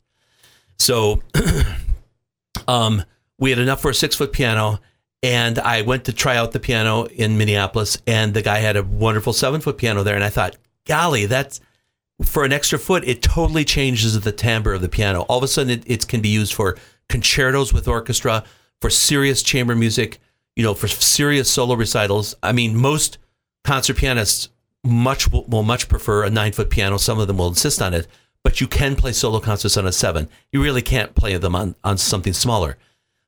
So 0.78 1.22
um, 2.68 3.02
we 3.38 3.48
had 3.48 3.58
enough 3.58 3.80
for 3.80 3.92
a 3.92 3.94
six 3.94 4.14
foot 4.14 4.32
piano, 4.32 4.78
and 5.22 5.58
I 5.58 5.80
went 5.80 6.04
to 6.04 6.12
try 6.12 6.36
out 6.36 6.52
the 6.52 6.60
piano 6.60 7.04
in 7.04 7.38
Minneapolis, 7.38 8.02
and 8.06 8.34
the 8.34 8.42
guy 8.42 8.58
had 8.58 8.76
a 8.76 8.82
wonderful 8.82 9.32
seven 9.32 9.62
foot 9.62 9.78
piano 9.78 10.02
there, 10.02 10.16
and 10.16 10.24
I 10.24 10.28
thought, 10.28 10.58
golly, 10.84 11.24
that's 11.24 11.62
for 12.22 12.44
an 12.44 12.52
extra 12.52 12.78
foot, 12.78 13.04
it 13.04 13.22
totally 13.22 13.64
changes 13.64 14.18
the 14.20 14.32
timbre 14.32 14.74
of 14.74 14.82
the 14.82 14.88
piano. 14.88 15.22
All 15.22 15.38
of 15.38 15.44
a 15.44 15.48
sudden, 15.48 15.70
it, 15.70 15.82
it 15.86 16.08
can 16.08 16.20
be 16.20 16.28
used 16.28 16.54
for 16.54 16.76
concertos 17.08 17.72
with 17.72 17.88
orchestra, 17.88 18.44
for 18.80 18.90
serious 18.90 19.42
chamber 19.42 19.74
music, 19.74 20.20
you 20.56 20.62
know, 20.62 20.74
for 20.74 20.88
serious 20.88 21.50
solo 21.50 21.74
recitals. 21.74 22.34
I 22.42 22.52
mean, 22.52 22.76
most 22.76 23.18
concert 23.64 23.96
pianists 23.96 24.48
much 24.84 25.30
will, 25.30 25.62
much 25.62 25.88
prefer 25.88 26.24
a 26.24 26.30
nine 26.30 26.52
foot 26.52 26.70
piano. 26.70 26.98
Some 26.98 27.18
of 27.18 27.26
them 27.26 27.38
will 27.38 27.48
insist 27.48 27.82
on 27.82 27.94
it, 27.94 28.06
but 28.42 28.60
you 28.60 28.66
can 28.66 28.96
play 28.96 29.12
solo 29.12 29.40
concerts 29.40 29.76
on 29.76 29.86
a 29.86 29.92
seven. 29.92 30.28
You 30.52 30.62
really 30.62 30.82
can't 30.82 31.14
play 31.14 31.36
them 31.36 31.54
on, 31.54 31.74
on 31.84 31.98
something 31.98 32.32
smaller. 32.32 32.76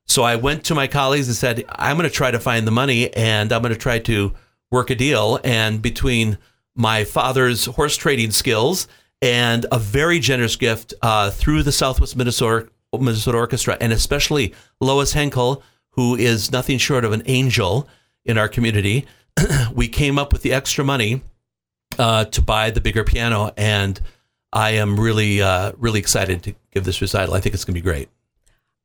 So 0.05 0.23
I 0.23 0.35
went 0.35 0.63
to 0.65 0.75
my 0.75 0.87
colleagues 0.87 1.27
and 1.27 1.35
said, 1.35 1.63
I'm 1.69 1.97
going 1.97 2.09
to 2.09 2.15
try 2.15 2.31
to 2.31 2.39
find 2.39 2.67
the 2.67 2.71
money 2.71 3.13
and 3.13 3.51
I'm 3.51 3.61
going 3.61 3.73
to 3.73 3.79
try 3.79 3.99
to 3.99 4.33
work 4.69 4.89
a 4.89 4.95
deal. 4.95 5.39
And 5.43 5.81
between 5.81 6.37
my 6.75 7.03
father's 7.03 7.65
horse 7.65 7.95
trading 7.95 8.31
skills 8.31 8.87
and 9.21 9.65
a 9.71 9.79
very 9.79 10.19
generous 10.19 10.55
gift 10.55 10.93
uh, 11.01 11.29
through 11.29 11.63
the 11.63 11.71
Southwest 11.71 12.15
Minnesota, 12.15 12.69
Minnesota 12.93 13.37
Orchestra, 13.37 13.77
and 13.79 13.93
especially 13.93 14.53
Lois 14.81 15.13
Henkel, 15.13 15.63
who 15.91 16.15
is 16.15 16.51
nothing 16.51 16.77
short 16.77 17.05
of 17.05 17.11
an 17.13 17.23
angel 17.25 17.87
in 18.25 18.37
our 18.37 18.47
community, 18.47 19.05
we 19.73 19.87
came 19.87 20.19
up 20.19 20.33
with 20.33 20.41
the 20.41 20.53
extra 20.53 20.83
money 20.83 21.21
uh, 21.97 22.25
to 22.25 22.41
buy 22.41 22.69
the 22.69 22.81
bigger 22.81 23.03
piano. 23.03 23.51
And 23.55 23.99
I 24.51 24.71
am 24.71 24.99
really, 24.99 25.41
uh, 25.41 25.73
really 25.77 25.99
excited 25.99 26.43
to 26.43 26.55
give 26.71 26.83
this 26.83 27.01
recital. 27.01 27.33
I 27.33 27.39
think 27.39 27.55
it's 27.55 27.65
going 27.65 27.75
to 27.75 27.81
be 27.81 27.83
great. 27.83 28.09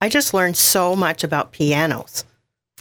I 0.01 0.09
just 0.09 0.33
learned 0.33 0.57
so 0.57 0.95
much 0.95 1.25
about 1.25 1.53
pianos, 1.53 2.25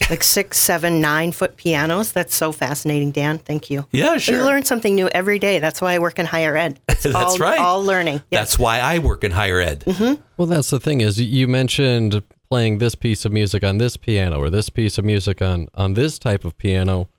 like 0.09 0.23
six, 0.23 0.57
seven, 0.57 1.01
nine 1.01 1.31
foot 1.31 1.57
pianos. 1.57 2.11
That's 2.11 2.35
so 2.35 2.51
fascinating, 2.51 3.11
Dan. 3.11 3.37
Thank 3.37 3.69
you. 3.69 3.85
Yeah, 3.91 4.17
sure. 4.17 4.37
You 4.37 4.45
learn 4.45 4.63
something 4.63 4.95
new 4.95 5.09
every 5.09 5.39
day. 5.39 5.59
That's 5.59 5.81
why 5.81 5.93
I 5.93 5.99
work 5.99 6.19
in 6.19 6.25
higher 6.25 6.55
ed. 6.55 6.79
It's 6.87 7.03
That's 7.03 7.15
all, 7.15 7.37
right. 7.37 7.59
All 7.59 7.83
learning. 7.83 8.21
Yes. 8.31 8.41
That's 8.41 8.59
why 8.59 8.79
I 8.79 8.99
work 8.99 9.23
in 9.23 9.31
higher 9.31 9.59
ed. 9.59 9.81
Mm-hmm. 9.81 10.21
Well, 10.37 10.47
that's 10.47 10.69
the 10.69 10.79
thing 10.79 11.01
is 11.01 11.19
you 11.19 11.47
mentioned 11.47 12.23
playing 12.49 12.77
this 12.77 12.95
piece 12.95 13.25
of 13.25 13.31
music 13.31 13.63
on 13.63 13.77
this 13.77 13.97
piano 13.97 14.39
or 14.39 14.49
this 14.49 14.69
piece 14.69 14.97
of 14.97 15.05
music 15.05 15.41
on 15.41 15.67
on 15.73 15.93
this 15.93 16.19
type 16.19 16.45
of 16.45 16.57
piano. 16.57 17.09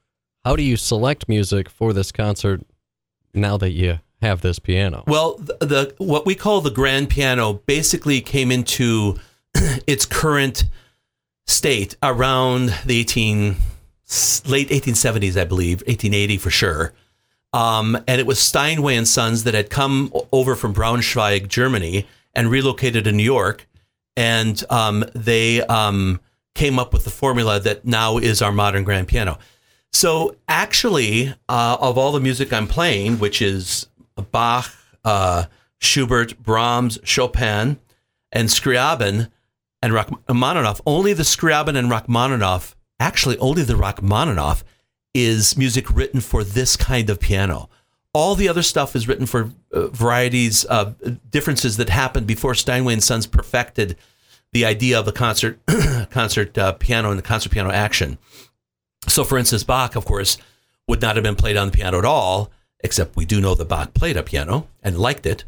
How 0.44 0.56
do 0.56 0.62
you 0.62 0.76
select 0.76 1.28
music 1.28 1.68
for 1.68 1.92
this 1.92 2.12
concert 2.12 2.62
now 3.34 3.56
that 3.58 3.70
you 3.70 4.00
have 4.22 4.40
this 4.40 4.58
piano? 4.58 5.04
Well, 5.06 5.36
the, 5.36 5.56
the 5.60 5.94
what 5.98 6.26
we 6.26 6.34
call 6.34 6.60
the 6.60 6.70
grand 6.70 7.10
piano 7.10 7.54
basically 7.54 8.20
came 8.20 8.50
into 8.50 9.16
its 9.86 10.06
current 10.06 10.64
state 11.48 11.96
around 12.02 12.74
the 12.84 13.00
18 13.00 13.56
late 14.46 14.68
1870s, 14.68 15.38
I 15.38 15.44
believe, 15.44 15.80
1880 15.80 16.36
for 16.38 16.50
sure. 16.50 16.92
Um, 17.52 17.96
and 18.06 18.20
it 18.20 18.26
was 18.26 18.38
Steinway 18.38 18.94
and 18.94 19.08
Sons 19.08 19.44
that 19.44 19.54
had 19.54 19.70
come 19.70 20.12
over 20.32 20.54
from 20.54 20.74
Braunschweig, 20.74 21.48
Germany, 21.48 22.06
and 22.34 22.50
relocated 22.50 23.04
to 23.04 23.12
New 23.12 23.22
York. 23.22 23.66
And 24.16 24.62
um, 24.70 25.04
they 25.14 25.62
um, 25.62 26.20
came 26.54 26.78
up 26.78 26.92
with 26.92 27.04
the 27.04 27.10
formula 27.10 27.58
that 27.60 27.84
now 27.84 28.18
is 28.18 28.42
our 28.42 28.52
modern 28.52 28.84
grand 28.84 29.08
piano. 29.08 29.38
So 29.92 30.36
actually, 30.48 31.34
uh, 31.48 31.76
of 31.80 31.96
all 31.96 32.12
the 32.12 32.20
music 32.20 32.52
I'm 32.52 32.66
playing, 32.66 33.18
which 33.18 33.40
is 33.40 33.86
Bach, 34.30 34.70
uh, 35.04 35.44
Schubert, 35.80 36.38
Brahms, 36.42 36.98
Chopin, 37.04 37.78
and 38.30 38.48
Scriabin 38.48 39.30
and 39.82 39.92
Rachmaninoff, 39.92 40.80
only 40.86 41.12
the 41.12 41.22
Scriabin 41.22 41.76
and 41.76 41.90
Rachmaninoff, 41.90 42.74
actually 42.98 43.38
only 43.38 43.62
the 43.62 43.76
Rachmaninoff, 43.76 44.62
is 45.14 45.56
music 45.56 45.90
written 45.90 46.20
for 46.20 46.44
this 46.44 46.76
kind 46.76 47.10
of 47.10 47.20
piano. 47.20 47.68
All 48.12 48.34
the 48.34 48.48
other 48.48 48.62
stuff 48.62 48.96
is 48.96 49.06
written 49.06 49.26
for 49.26 49.52
uh, 49.72 49.88
varieties 49.88 50.64
of 50.64 50.96
differences 51.30 51.76
that 51.76 51.90
happened 51.90 52.26
before 52.26 52.54
Steinway 52.54 52.94
and 52.94 53.02
Sons 53.02 53.26
perfected 53.26 53.96
the 54.52 54.64
idea 54.64 54.98
of 54.98 55.04
the 55.04 55.12
concert 55.12 55.60
concert 56.10 56.56
uh, 56.56 56.72
piano 56.72 57.10
and 57.10 57.18
the 57.18 57.22
concert 57.22 57.52
piano 57.52 57.70
action. 57.70 58.18
So, 59.06 59.24
for 59.24 59.38
instance, 59.38 59.62
Bach, 59.62 59.94
of 59.94 60.04
course, 60.04 60.38
would 60.86 61.02
not 61.02 61.16
have 61.16 61.22
been 61.22 61.36
played 61.36 61.56
on 61.56 61.68
the 61.68 61.76
piano 61.76 61.98
at 61.98 62.04
all, 62.04 62.50
except 62.80 63.16
we 63.16 63.26
do 63.26 63.40
know 63.40 63.54
that 63.54 63.68
Bach 63.68 63.94
played 63.94 64.16
a 64.16 64.22
piano 64.22 64.68
and 64.82 64.98
liked 64.98 65.26
it. 65.26 65.44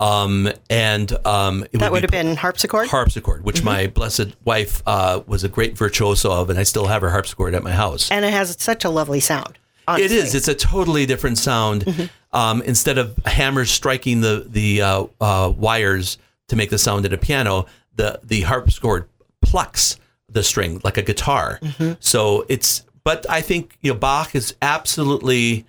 Um, 0.00 0.50
and 0.68 1.10
um, 1.26 1.64
it 1.72 1.78
that 1.78 1.92
would 1.92 2.10
be 2.10 2.16
have 2.16 2.24
been 2.26 2.36
harpsichord. 2.36 2.88
harpsichord, 2.88 3.44
which 3.44 3.62
my 3.62 3.86
blessed 3.86 4.34
wife 4.44 4.82
uh, 4.86 5.22
was 5.26 5.44
a 5.44 5.48
great 5.48 5.78
virtuoso 5.78 6.32
of, 6.32 6.50
and 6.50 6.58
I 6.58 6.64
still 6.64 6.86
have 6.86 7.02
her 7.02 7.10
harpsichord 7.10 7.54
at 7.54 7.62
my 7.62 7.70
house. 7.72 8.10
and 8.10 8.24
it 8.24 8.32
has 8.32 8.56
such 8.60 8.84
a 8.84 8.90
lovely 8.90 9.20
sound. 9.20 9.50
It 9.50 9.58
honestly. 9.86 10.16
is. 10.16 10.34
It's 10.34 10.48
a 10.48 10.54
totally 10.54 11.06
different 11.06 11.38
sound. 11.38 12.10
um, 12.32 12.62
instead 12.62 12.98
of 12.98 13.16
hammers 13.24 13.70
striking 13.70 14.20
the 14.20 14.46
the 14.48 14.82
uh, 14.82 15.06
uh, 15.20 15.52
wires 15.56 16.18
to 16.48 16.56
make 16.56 16.70
the 16.70 16.78
sound 16.78 17.06
in 17.06 17.12
a 17.12 17.18
piano, 17.18 17.66
the 17.94 18.18
the 18.24 18.42
harpsichord 18.42 19.08
plucks 19.42 19.98
the 20.28 20.42
string 20.42 20.80
like 20.82 20.96
a 20.96 21.02
guitar. 21.02 21.60
So 22.00 22.44
it's, 22.48 22.84
but 23.04 23.28
I 23.30 23.40
think 23.42 23.78
you 23.80 23.92
know 23.92 23.98
Bach 23.98 24.34
is 24.34 24.56
absolutely 24.60 25.66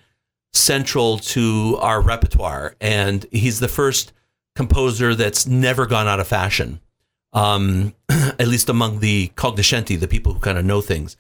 central 0.54 1.20
to 1.20 1.78
our 1.82 2.02
repertoire, 2.02 2.76
and 2.82 3.26
he's 3.32 3.60
the 3.60 3.68
first 3.68 4.14
composer 4.56 5.14
that's 5.16 5.46
never 5.46 5.86
gone 5.86 6.08
out 6.08 6.20
of 6.20 6.28
fashion. 6.28 6.80
Um, 7.34 7.94
at 8.10 8.48
least 8.48 8.70
among 8.70 9.00
the 9.00 9.28
cognoscenti, 9.36 9.96
the 9.98 10.08
people 10.08 10.34
who 10.34 10.40
kind 10.40 10.58
of 10.58 10.66
know 10.66 10.82
things. 10.82 11.18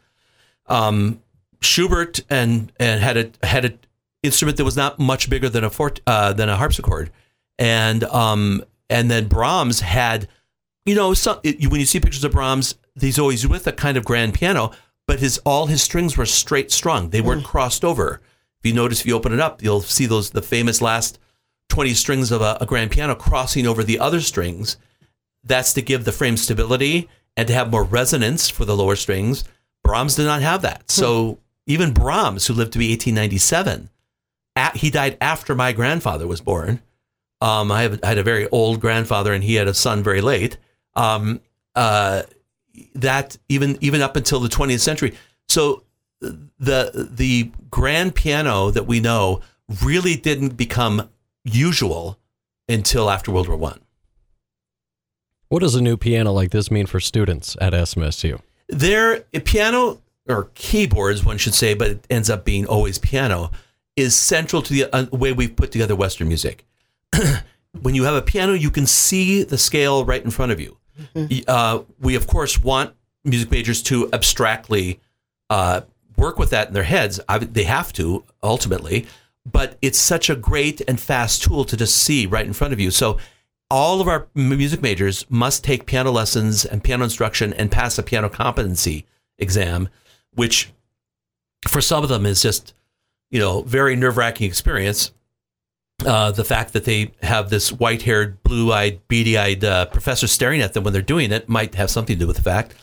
Um, 0.68 1.22
Schubert 1.62 2.22
and 2.30 2.72
and 2.80 3.02
had 3.02 3.18
a 3.18 3.32
had 3.46 3.66
an 3.66 3.80
instrument 4.24 4.58
that 4.58 4.64
was 4.64 4.78
not 4.78 5.00
much 5.00 5.30
bigger 5.30 5.50
than 5.50 5.64
a 5.64 5.70
fort, 5.70 6.00
uh, 6.08 6.34
than 6.34 6.50
a 6.50 6.56
harpsichord, 6.56 7.12
and 7.58 8.04
um, 8.06 8.64
and 8.90 9.10
then 9.10 9.28
Brahms 9.28 9.82
had, 9.82 10.28
you 10.86 10.96
know, 10.96 11.14
some, 11.14 11.40
it, 11.44 11.70
when 11.70 11.80
you 11.80 11.86
see 11.86 12.00
pictures 12.00 12.24
of 12.24 12.32
Brahms, 12.32 12.76
he's 13.00 13.20
always 13.20 13.48
with 13.48 13.68
a 13.68 13.72
kind 13.72 13.98
of 13.98 14.06
grand 14.06 14.34
piano, 14.34 14.72
but 15.08 15.20
his 15.20 15.40
all 15.40 15.68
his 15.68 15.82
strings 15.82 16.18
were 16.18 16.26
straight 16.26 16.72
strung; 16.72 17.10
they 17.10 17.22
weren't 17.22 17.44
crossed 17.46 17.84
over. 17.84 18.22
If 18.60 18.70
you 18.70 18.74
notice, 18.74 19.02
if 19.02 19.08
you 19.08 19.16
open 19.16 19.34
it 19.34 19.40
up, 19.40 19.62
you'll 19.62 19.82
see 19.82 20.06
those 20.06 20.32
the 20.32 20.42
famous 20.42 20.82
last 20.82 21.20
twenty 21.70 21.94
strings 21.94 22.32
of 22.32 22.42
a, 22.42 22.58
a 22.62 22.66
grand 22.66 22.92
piano 22.92 23.16
crossing 23.16 23.68
over 23.68 23.84
the 23.84 24.00
other 24.00 24.22
strings. 24.22 24.78
That's 25.44 25.74
to 25.74 25.82
give 25.82 26.06
the 26.06 26.12
frame 26.12 26.38
stability 26.38 27.10
and 27.38 27.48
to 27.48 27.54
have 27.54 27.72
more 27.72 27.84
resonance 27.84 28.50
for 28.50 28.66
the 28.66 28.76
lower 28.76 28.96
strings. 28.96 29.44
Brahms 29.84 30.16
did 30.16 30.26
not 30.26 30.42
have 30.42 30.64
that. 30.64 30.90
So 30.90 31.38
even 31.68 31.94
Brahms, 31.94 32.48
who 32.48 32.54
lived 32.54 32.74
to 32.74 32.80
be 32.80 32.90
1897, 32.90 33.90
at, 34.56 34.78
he 34.78 34.90
died 34.90 35.18
after 35.22 35.54
my 35.54 35.72
grandfather 35.72 36.26
was 36.26 36.42
born. 36.42 36.82
Um, 37.42 37.72
I, 37.72 37.84
have, 37.84 38.00
I 38.02 38.08
had 38.08 38.18
a 38.18 38.24
very 38.24 38.48
old 38.50 38.80
grandfather, 38.80 39.34
and 39.34 39.44
he 39.44 39.56
had 39.56 39.68
a 39.68 39.74
son 39.74 40.02
very 40.02 40.22
late. 40.22 40.58
Um, 40.96 41.42
uh, 41.76 42.24
that 42.96 43.38
even 43.50 43.78
even 43.82 44.02
up 44.02 44.16
until 44.16 44.40
the 44.40 44.50
20th 44.50 44.80
century. 44.80 45.14
So 45.48 45.84
the 46.22 47.10
the 47.12 47.52
grand 47.70 48.16
piano 48.16 48.72
that 48.72 48.88
we 48.88 49.00
know 49.00 49.42
really 49.84 50.16
didn't 50.16 50.58
become 50.58 51.10
usual 51.46 52.20
until 52.68 53.10
after 53.10 53.32
World 53.32 53.48
War 53.48 53.58
One. 53.58 53.80
What 55.48 55.60
does 55.60 55.76
a 55.76 55.82
new 55.82 55.96
piano 55.96 56.34
like 56.34 56.52
this 56.52 56.70
mean 56.70 56.88
for 56.88 57.00
students 57.00 57.56
at 57.62 57.72
SMSU? 57.72 58.42
Their 58.68 59.22
piano 59.22 60.02
or 60.28 60.50
keyboards, 60.56 61.24
one 61.24 61.38
should 61.38 61.54
say, 61.54 61.76
but 61.76 61.92
it 61.92 62.08
ends 62.10 62.30
up 62.30 62.44
being 62.44 62.66
always 62.66 62.98
piano, 62.98 63.52
is 63.96 64.16
central 64.16 64.62
to 64.64 64.74
the 64.74 64.86
uh, 64.94 65.06
way 65.12 65.32
we've 65.32 65.56
put 65.56 65.72
together 65.72 65.96
Western 65.96 66.28
music. 66.28 66.66
when 67.82 67.96
you 67.96 68.04
have 68.04 68.16
a 68.16 68.22
piano, 68.22 68.54
you 68.54 68.72
can 68.72 68.86
see 68.88 69.44
the 69.44 69.58
scale 69.58 70.04
right 70.04 70.24
in 70.24 70.32
front 70.32 70.52
of 70.52 70.60
you. 70.60 70.78
Uh, 71.48 71.82
we, 72.00 72.16
of 72.16 72.26
course, 72.26 72.60
want 72.62 72.96
music 73.24 73.52
majors 73.52 73.84
to 73.84 74.10
abstractly 74.14 75.00
uh, 75.50 75.82
work 76.18 76.40
with 76.40 76.50
that 76.52 76.70
in 76.70 76.74
their 76.74 76.84
heads. 76.84 77.20
I, 77.28 77.38
they 77.38 77.64
have 77.64 77.92
to 77.94 78.24
ultimately, 78.42 79.06
but 79.46 79.78
it's 79.82 80.00
such 80.00 80.30
a 80.30 80.36
great 80.36 80.82
and 80.88 81.00
fast 81.00 81.44
tool 81.44 81.66
to 81.66 81.78
just 81.78 81.96
see 81.96 82.26
right 82.26 82.46
in 82.46 82.54
front 82.54 82.74
of 82.74 82.80
you. 82.80 82.92
So 82.92 83.18
all 83.70 84.02
of 84.02 84.08
our 84.08 84.28
music 84.34 84.82
majors 84.82 85.26
must 85.30 85.64
take 85.64 85.86
piano 85.86 86.12
lessons 86.12 86.66
and 86.66 86.84
piano 86.84 87.04
instruction 87.04 87.54
and 87.54 87.72
pass 87.72 87.98
a 87.98 88.04
piano 88.04 88.30
competency 88.30 89.06
exam, 89.38 89.90
which 90.34 90.72
for 91.68 91.82
some 91.82 92.04
of 92.04 92.10
them 92.10 92.26
is 92.26 92.42
just, 92.42 92.74
you 93.32 93.40
know, 93.40 93.62
very 93.62 93.96
nerve 93.96 94.18
wracking 94.18 94.48
experience. 94.48 95.12
Uh, 96.06 96.30
the 96.32 96.44
fact 96.44 96.74
that 96.74 96.84
they 96.84 97.12
have 97.22 97.50
this 97.50 97.72
white 97.72 98.02
haired, 98.02 98.44
blue 98.44 98.74
eyed, 98.74 99.00
beady 99.08 99.38
eyed 99.38 99.64
uh, 99.64 99.86
professor 99.86 100.28
staring 100.28 100.62
at 100.62 100.74
them 100.74 100.84
when 100.84 100.92
they're 100.92 101.02
doing 101.02 101.32
it 101.32 101.48
might 101.48 101.74
have 101.76 101.90
something 101.90 102.18
to 102.18 102.20
do 102.20 102.28
with 102.28 102.36
the 102.36 102.42
fact. 102.42 102.76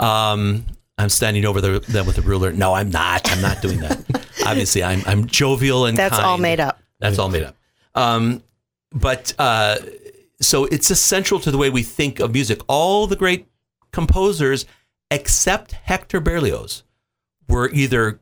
Um, 0.00 0.64
I'm 0.96 1.10
standing 1.10 1.44
over 1.44 1.60
the, 1.60 1.80
them 1.80 2.06
with 2.06 2.16
a 2.16 2.22
ruler. 2.22 2.52
No, 2.52 2.72
I'm 2.72 2.90
not. 2.90 3.30
I'm 3.30 3.42
not 3.42 3.60
doing 3.60 3.80
that. 3.80 4.32
Obviously, 4.46 4.82
I'm, 4.82 5.02
I'm 5.06 5.26
jovial 5.26 5.86
and 5.86 5.96
That's 5.96 6.18
all 6.18 6.38
made 6.38 6.60
up. 6.60 6.80
That's 6.98 7.18
all 7.18 7.28
made 7.28 7.44
up. 7.44 7.56
Um, 7.94 8.42
but 8.92 9.34
uh, 9.38 9.76
so 10.40 10.64
it's 10.66 10.90
essential 10.90 11.40
to 11.40 11.50
the 11.50 11.58
way 11.58 11.70
we 11.70 11.82
think 11.82 12.20
of 12.20 12.32
music. 12.32 12.60
All 12.68 13.06
the 13.06 13.16
great 13.16 13.46
composers, 13.92 14.66
except 15.10 15.72
Hector 15.72 16.20
Berlioz, 16.20 16.82
were 17.48 17.70
either 17.72 18.20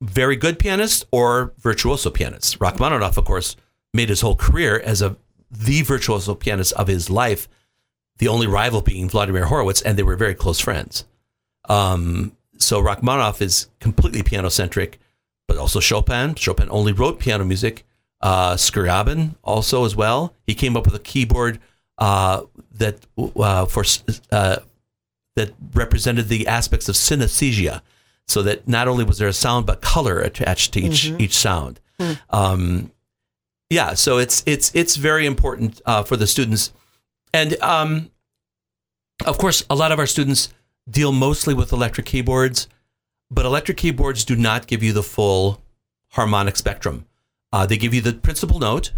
very 0.00 0.36
good 0.36 0.58
pianists 0.58 1.04
or 1.10 1.52
virtuoso 1.58 2.10
pianists. 2.10 2.60
Rachmaninoff, 2.60 3.16
of 3.16 3.24
course, 3.24 3.56
made 3.92 4.08
his 4.08 4.20
whole 4.20 4.36
career 4.36 4.80
as 4.80 5.02
a 5.02 5.16
the 5.50 5.82
virtuoso 5.82 6.34
pianist 6.34 6.72
of 6.74 6.86
his 6.86 7.10
life. 7.10 7.48
The 8.18 8.28
only 8.28 8.46
rival 8.46 8.82
being 8.82 9.08
Vladimir 9.08 9.46
Horowitz, 9.46 9.82
and 9.82 9.98
they 9.98 10.02
were 10.02 10.16
very 10.16 10.34
close 10.34 10.60
friends. 10.60 11.04
Um, 11.68 12.36
so 12.58 12.80
Rachmaninoff 12.80 13.40
is 13.40 13.68
completely 13.80 14.22
piano 14.22 14.48
centric, 14.50 15.00
but 15.50 15.58
also 15.58 15.80
Chopin. 15.80 16.36
Chopin 16.36 16.68
only 16.70 16.92
wrote 16.92 17.18
piano 17.18 17.44
music. 17.44 17.84
Uh, 18.20 18.54
Scriabin 18.54 19.34
also 19.42 19.84
as 19.84 19.96
well. 19.96 20.32
He 20.46 20.54
came 20.54 20.76
up 20.76 20.84
with 20.84 20.94
a 20.94 21.00
keyboard 21.00 21.58
uh, 21.98 22.42
that 22.78 23.04
uh, 23.18 23.64
for 23.64 23.82
uh, 24.30 24.58
that 25.34 25.50
represented 25.74 26.28
the 26.28 26.46
aspects 26.46 26.88
of 26.88 26.94
synesthesia, 26.94 27.82
so 28.28 28.42
that 28.42 28.68
not 28.68 28.86
only 28.86 29.02
was 29.02 29.18
there 29.18 29.26
a 29.26 29.32
sound 29.32 29.66
but 29.66 29.80
color 29.80 30.20
attached 30.20 30.72
to 30.74 30.80
each 30.80 31.06
each 31.18 31.34
sound. 31.34 31.80
Um, 32.30 32.92
yeah, 33.70 33.94
so 33.94 34.18
it's 34.18 34.44
it's 34.46 34.70
it's 34.72 34.94
very 34.94 35.26
important 35.26 35.82
uh, 35.84 36.04
for 36.04 36.16
the 36.16 36.28
students, 36.28 36.72
and 37.34 37.60
um, 37.60 38.12
of 39.26 39.36
course, 39.36 39.64
a 39.68 39.74
lot 39.74 39.90
of 39.90 39.98
our 39.98 40.06
students 40.06 40.54
deal 40.88 41.10
mostly 41.10 41.54
with 41.54 41.72
electric 41.72 42.06
keyboards, 42.06 42.68
but 43.30 43.46
electric 43.46 43.76
keyboards 43.76 44.24
do 44.24 44.36
not 44.36 44.66
give 44.66 44.82
you 44.82 44.92
the 44.92 45.02
full 45.02 45.62
harmonic 46.10 46.56
spectrum. 46.56 47.06
Uh, 47.52 47.66
they 47.66 47.76
give 47.76 47.94
you 47.94 48.00
the 48.00 48.12
principal 48.12 48.58
note 48.58 48.92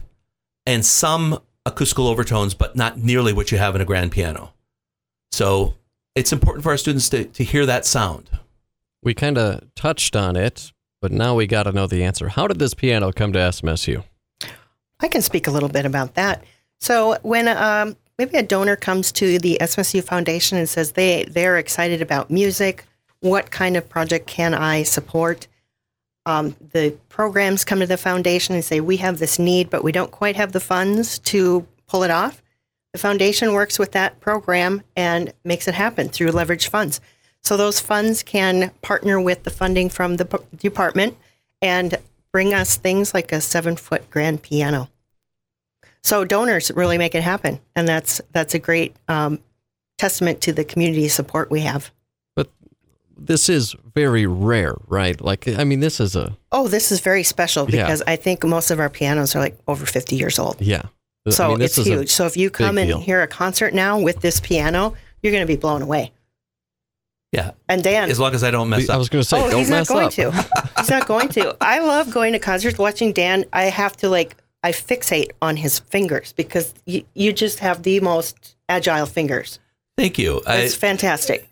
and 0.66 0.84
some 0.84 1.38
acoustical 1.64 2.08
overtones, 2.08 2.54
but 2.54 2.76
not 2.76 2.98
nearly 2.98 3.32
what 3.32 3.52
you 3.52 3.58
have 3.58 3.74
in 3.74 3.80
a 3.80 3.84
grand 3.84 4.12
piano. 4.12 4.52
So 5.30 5.74
it's 6.14 6.32
important 6.32 6.62
for 6.62 6.70
our 6.70 6.76
students 6.76 7.08
to, 7.10 7.24
to 7.24 7.44
hear 7.44 7.66
that 7.66 7.86
sound. 7.86 8.30
We 9.02 9.14
kind 9.14 9.38
of 9.38 9.74
touched 9.74 10.14
on 10.14 10.36
it, 10.36 10.72
but 11.00 11.12
now 11.12 11.34
we 11.34 11.46
got 11.46 11.64
to 11.64 11.72
know 11.72 11.86
the 11.86 12.04
answer. 12.04 12.28
How 12.28 12.46
did 12.46 12.58
this 12.58 12.74
piano 12.74 13.12
come 13.12 13.32
to 13.32 13.38
SMSU? 13.38 14.04
I 15.00 15.08
can 15.08 15.22
speak 15.22 15.46
a 15.46 15.50
little 15.50 15.68
bit 15.68 15.84
about 15.84 16.14
that. 16.14 16.44
So 16.78 17.18
when 17.22 17.48
um, 17.48 17.96
maybe 18.18 18.36
a 18.36 18.42
donor 18.42 18.76
comes 18.76 19.10
to 19.12 19.38
the 19.38 19.58
SMSU 19.60 20.04
Foundation 20.04 20.58
and 20.58 20.68
says 20.68 20.92
they 20.92 21.24
they're 21.24 21.58
excited 21.58 22.02
about 22.02 22.30
music, 22.30 22.84
what 23.22 23.50
kind 23.50 23.76
of 23.76 23.88
project 23.88 24.26
can 24.26 24.52
I 24.52 24.82
support? 24.82 25.46
Um, 26.26 26.54
the 26.72 26.96
programs 27.08 27.64
come 27.64 27.80
to 27.80 27.86
the 27.86 27.96
foundation 27.96 28.54
and 28.54 28.64
say 28.64 28.80
we 28.80 28.98
have 28.98 29.18
this 29.18 29.38
need, 29.38 29.70
but 29.70 29.82
we 29.82 29.92
don't 29.92 30.10
quite 30.10 30.36
have 30.36 30.52
the 30.52 30.60
funds 30.60 31.18
to 31.20 31.66
pull 31.86 32.02
it 32.02 32.10
off. 32.10 32.42
The 32.92 32.98
foundation 32.98 33.54
works 33.54 33.78
with 33.78 33.92
that 33.92 34.20
program 34.20 34.82
and 34.96 35.32
makes 35.44 35.66
it 35.66 35.74
happen 35.74 36.08
through 36.08 36.32
leverage 36.32 36.68
funds. 36.68 37.00
So 37.42 37.56
those 37.56 37.80
funds 37.80 38.22
can 38.22 38.70
partner 38.82 39.20
with 39.20 39.44
the 39.44 39.50
funding 39.50 39.88
from 39.88 40.16
the 40.16 40.26
p- 40.26 40.38
department 40.56 41.16
and 41.60 41.96
bring 42.32 42.52
us 42.52 42.76
things 42.76 43.14
like 43.14 43.32
a 43.32 43.40
seven 43.40 43.76
foot 43.76 44.10
grand 44.10 44.42
piano. 44.42 44.88
So 46.02 46.24
donors 46.24 46.70
really 46.72 46.98
make 46.98 47.14
it 47.14 47.22
happen, 47.22 47.60
and 47.76 47.86
that's 47.86 48.20
that's 48.32 48.54
a 48.54 48.58
great 48.58 48.96
um, 49.06 49.38
testament 49.98 50.40
to 50.42 50.52
the 50.52 50.64
community 50.64 51.08
support 51.08 51.50
we 51.50 51.60
have. 51.60 51.92
But 53.16 53.26
this 53.26 53.48
is 53.48 53.74
very 53.94 54.26
rare, 54.26 54.74
right? 54.88 55.20
Like, 55.20 55.46
I 55.48 55.64
mean, 55.64 55.80
this 55.80 56.00
is 56.00 56.16
a, 56.16 56.36
Oh, 56.50 56.68
this 56.68 56.90
is 56.92 57.00
very 57.00 57.22
special 57.22 57.64
Yeah. 57.70 57.82
because 57.84 58.02
I 58.06 58.16
think 58.16 58.44
most 58.44 58.70
of 58.70 58.80
our 58.80 58.88
pianos 58.90 59.34
are 59.36 59.40
like 59.40 59.58
over 59.68 59.86
fifty 59.86 60.16
years 60.16 60.38
old. 60.38 60.56
yeah. 60.60 60.82
I 61.26 61.30
So 61.30 61.48
mean, 61.50 61.58
this 61.60 61.78
it's 61.78 61.78
is 61.78 61.86
huge. 61.86 62.10
so 62.10 62.26
if 62.26 62.36
you 62.36 62.50
come 62.50 62.78
and 62.78 62.88
deal. 62.88 63.00
hear 63.00 63.22
a 63.22 63.28
concert 63.28 63.72
now 63.74 64.00
with 64.00 64.20
this 64.20 64.40
piano, 64.40 64.94
you're 65.22 65.30
going 65.32 65.46
to 65.46 65.52
be 65.52 65.56
blown 65.56 65.80
away. 65.82 66.10
Yeah, 67.32 67.52
And 67.66 67.82
Dan, 67.82 68.10
as 68.10 68.18
long 68.20 68.34
as 68.34 68.44
I 68.44 68.50
don't 68.50 68.68
mess 68.68 68.90
up. 68.90 68.94
I 68.96 68.98
was 68.98 69.08
going 69.08 69.22
to 69.22 69.28
say, 69.28 69.40
oh, 69.40 69.48
don't 69.48 69.60
he's 69.60 69.70
not 69.70 69.86
going 69.86 70.06
up. 70.08 70.12
to. 70.14 70.30
He's 70.76 70.90
not 70.90 71.06
going 71.06 71.28
to. 71.30 71.56
I 71.62 71.78
love 71.78 72.12
going 72.12 72.34
to 72.34 72.38
concerts, 72.38 72.76
watching 72.76 73.12
Dan. 73.14 73.46
I 73.54 73.64
have 73.64 73.96
to 73.98 74.10
like, 74.10 74.36
I 74.62 74.72
fixate 74.72 75.30
on 75.40 75.56
his 75.56 75.78
fingers 75.78 76.34
because 76.34 76.74
you, 76.84 77.04
you 77.14 77.32
just 77.32 77.60
have 77.60 77.84
the 77.84 78.00
most 78.00 78.56
agile 78.68 79.06
fingers. 79.06 79.60
Thank 79.96 80.18
you. 80.18 80.42
I, 80.46 80.58
It's 80.58 80.74
fantastic. 80.74 81.48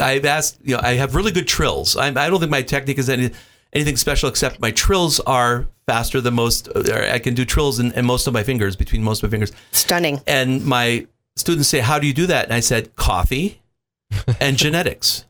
I've 0.00 0.24
asked, 0.24 0.58
you 0.62 0.74
know, 0.74 0.80
I 0.82 0.94
have 0.94 1.14
really 1.14 1.32
good 1.32 1.48
trills. 1.48 1.96
I, 1.96 2.08
I 2.08 2.28
don't 2.28 2.40
think 2.40 2.50
my 2.50 2.62
technique 2.62 2.98
is 2.98 3.08
any, 3.08 3.30
anything 3.72 3.96
special, 3.96 4.28
except 4.28 4.60
my 4.60 4.70
trills 4.70 5.20
are 5.20 5.66
faster 5.86 6.20
than 6.20 6.34
most. 6.34 6.68
or 6.68 7.02
I 7.04 7.18
can 7.18 7.34
do 7.34 7.44
trills 7.44 7.78
in, 7.78 7.92
in 7.92 8.04
most 8.04 8.26
of 8.26 8.34
my 8.34 8.42
fingers, 8.42 8.76
between 8.76 9.02
most 9.02 9.22
of 9.22 9.30
my 9.30 9.30
fingers. 9.30 9.52
Stunning. 9.72 10.20
And 10.26 10.64
my 10.64 11.06
students 11.36 11.68
say, 11.68 11.80
How 11.80 11.98
do 11.98 12.06
you 12.06 12.12
do 12.12 12.26
that? 12.26 12.44
And 12.44 12.54
I 12.54 12.60
said, 12.60 12.94
Coffee 12.96 13.60
and 14.40 14.56
genetics. 14.58 15.24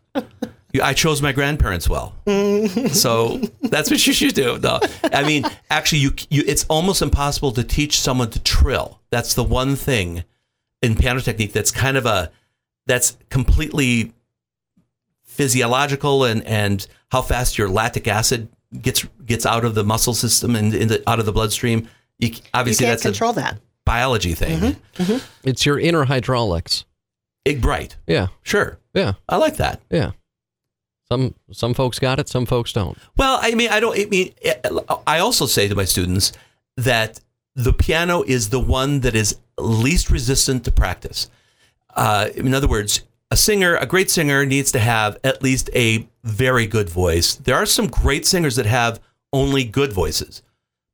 I 0.82 0.92
chose 0.92 1.22
my 1.22 1.32
grandparents 1.32 1.88
well, 1.88 2.14
mm. 2.26 2.90
so 2.90 3.38
that's 3.62 3.90
what 3.90 4.06
you 4.06 4.12
should 4.12 4.34
do. 4.34 4.58
No, 4.58 4.80
I 5.04 5.24
mean, 5.24 5.46
actually, 5.70 6.00
you, 6.00 6.12
you 6.28 6.44
it's 6.46 6.66
almost 6.68 7.00
impossible 7.00 7.52
to 7.52 7.64
teach 7.64 7.98
someone 7.98 8.28
to 8.30 8.40
trill. 8.40 9.00
That's 9.10 9.32
the 9.32 9.44
one 9.44 9.76
thing 9.76 10.24
in 10.82 10.94
piano 10.94 11.20
technique 11.20 11.54
that's 11.54 11.70
kind 11.70 11.96
of 11.96 12.04
a 12.04 12.30
that's 12.86 13.16
completely 13.30 14.12
physiological 15.24 16.24
and 16.24 16.42
and 16.44 16.86
how 17.10 17.22
fast 17.22 17.58
your 17.58 17.68
lactic 17.68 18.08
acid 18.08 18.48
gets 18.80 19.04
gets 19.24 19.46
out 19.46 19.64
of 19.64 19.74
the 19.74 19.84
muscle 19.84 20.14
system 20.14 20.56
and 20.56 20.74
in 20.74 20.88
the, 20.88 21.02
out 21.08 21.18
of 21.18 21.26
the 21.26 21.32
bloodstream. 21.32 21.88
You, 22.18 22.28
You 22.28 22.38
obviously, 22.54 22.86
can't 22.86 22.94
that's 22.94 23.02
control 23.02 23.32
a 23.32 23.34
that. 23.34 23.58
biology 23.84 24.34
thing. 24.34 24.58
Mm-hmm, 24.58 25.02
mm-hmm. 25.02 25.26
It's 25.48 25.66
your 25.66 25.78
inner 25.78 26.04
hydraulics. 26.04 26.84
It- 27.44 27.64
right? 27.64 27.94
Yeah, 28.06 28.28
Sure, 28.42 28.78
yeah, 28.94 29.12
I 29.28 29.36
like 29.36 29.56
that. 29.56 29.80
yeah. 29.90 30.12
Some 31.08 31.34
some 31.52 31.72
folks 31.74 32.00
got 32.00 32.18
it, 32.18 32.28
some 32.28 32.46
folks 32.46 32.72
don't. 32.72 32.98
Well, 33.16 33.38
I 33.40 33.54
mean, 33.54 33.70
I 33.70 33.78
don't. 33.78 33.96
I 33.96 34.06
mean, 34.06 34.34
eh, 34.42 34.54
I 35.06 35.20
also 35.20 35.46
say 35.46 35.68
to 35.68 35.74
my 35.76 35.84
students 35.84 36.32
that 36.76 37.20
the 37.54 37.72
piano 37.72 38.22
is 38.26 38.50
the 38.50 38.58
one 38.58 39.00
that 39.00 39.14
is 39.14 39.36
least 39.56 40.10
resistant 40.10 40.64
to 40.64 40.72
practice. 40.72 41.30
Uh, 41.96 42.28
in 42.34 42.54
other 42.54 42.68
words, 42.68 43.02
a 43.30 43.36
singer, 43.36 43.76
a 43.76 43.86
great 43.86 44.10
singer, 44.10 44.46
needs 44.46 44.70
to 44.72 44.78
have 44.78 45.18
at 45.24 45.42
least 45.42 45.68
a 45.74 46.06
very 46.22 46.66
good 46.66 46.88
voice. 46.88 47.34
There 47.34 47.56
are 47.56 47.66
some 47.66 47.88
great 47.88 48.26
singers 48.26 48.56
that 48.56 48.66
have 48.66 49.00
only 49.32 49.64
good 49.64 49.92
voices, 49.92 50.42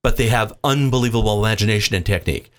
but 0.02 0.16
they 0.16 0.28
have 0.28 0.56
unbelievable 0.64 1.44
imagination 1.44 1.94
and 1.94 2.06
technique. 2.06 2.50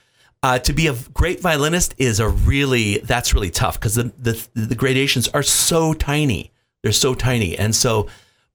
Uh, 0.43 0.59
to 0.59 0.73
be 0.73 0.87
a 0.87 0.95
great 1.13 1.39
violinist 1.39 1.95
is 1.97 2.19
a 2.19 2.27
really 2.27 2.97
that's 2.99 3.33
really 3.33 3.49
tough 3.49 3.79
because 3.79 3.95
the, 3.95 4.11
the 4.19 4.47
the 4.53 4.75
gradations 4.75 5.29
are 5.29 5.41
so 5.41 5.93
tiny. 5.93 6.51
They're 6.83 6.91
so 6.91 7.15
tiny, 7.15 7.57
and 7.57 7.73
so. 7.73 8.07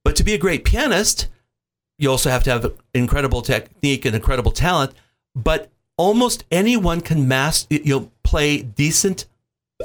But 0.04 0.14
to 0.16 0.24
be 0.24 0.34
a 0.34 0.38
great 0.38 0.64
pianist, 0.64 1.28
you 1.98 2.10
also 2.10 2.30
have 2.30 2.44
to 2.44 2.50
have 2.50 2.72
incredible 2.94 3.42
technique 3.42 4.04
and 4.04 4.14
incredible 4.14 4.52
talent. 4.52 4.92
But 5.34 5.70
almost 5.96 6.44
anyone 6.50 7.00
can 7.00 7.26
master, 7.26 7.74
you 7.74 8.00
know, 8.00 8.10
play 8.22 8.62
decent 8.62 9.26